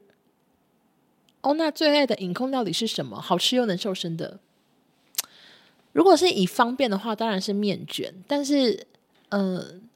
[1.40, 3.20] 哦，那最爱的隐控料理是什么？
[3.20, 4.38] 好吃又能瘦身的。
[5.92, 8.12] 如果是以方便的话，当然是面卷。
[8.26, 8.86] 但是，
[9.30, 9.88] 嗯、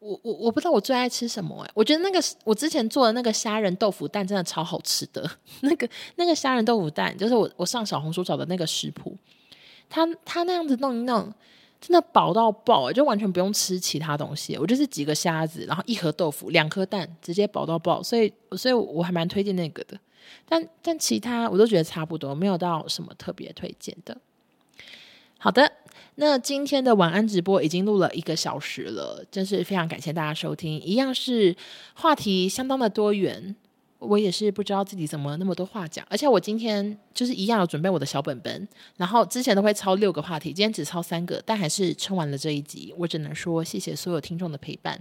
[0.00, 1.70] 我我我不知道我最爱吃什么哎。
[1.74, 5.30] 我觉得那个我之前做的那个虾仁豆腐蛋真的超好吃的。
[5.62, 9.16] 那个那个虾仁豆腐蛋，就是我我上小红书找的那个食谱，
[9.88, 11.32] 他他那样子弄一弄。
[11.80, 14.56] 真的饱到爆，就完全不用吃其他东西。
[14.56, 18.02] 我就是几个虾子，然后一盒豆腐，两颗蛋，直接饱到爆。
[18.02, 19.98] 所以，所以我还蛮推荐那个的。
[20.48, 24.16] 但但其他我都觉得差不多，没有到什么特别推荐的。
[25.38, 25.70] 好的，
[26.16, 30.80] 那今天的晚安直播已经录了一个小时了，真是非常感谢大家收听。
[30.80, 31.54] 一样是
[31.94, 33.54] 话题相当的多元。
[33.98, 42.94] 我也是不知道自己怎么那么多话讲，而且我今天就是一样有准备我的小本本，然后之前都会抄六个话题，今天只抄三个，但还是撑完了这一集。
[42.98, 45.00] 我只能说谢谢所有听众的陪伴，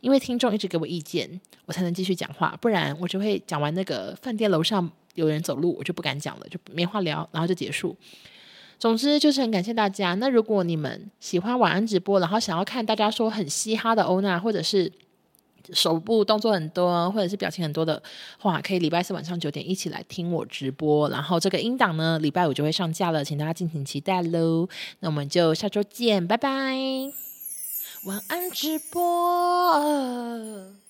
[0.00, 1.28] 因为听众一直给我意见，
[1.64, 7.96] 我才能继续讲话，不然我就会讲完那个饭店楼上有人走路，我就不敢讲了，就没话聊，然后就结束。
[8.78, 10.14] 总之就是很感谢大家。
[10.14, 14.92] 那如果你们喜欢晚安直播，然后想要看大家说很嘻哈的欧娜，或者是。
[15.72, 18.00] 手部动作很多，或者是表情很多的
[18.38, 21.08] 话，可以礼拜四晚上九点一起来听我直播。
[21.08, 24.68] 然后这个音档呢，礼拜五就会上架了，请大家敬请期待喽。
[25.00, 26.76] 那我们就下周见，拜拜。
[28.04, 30.85] 晚安直播。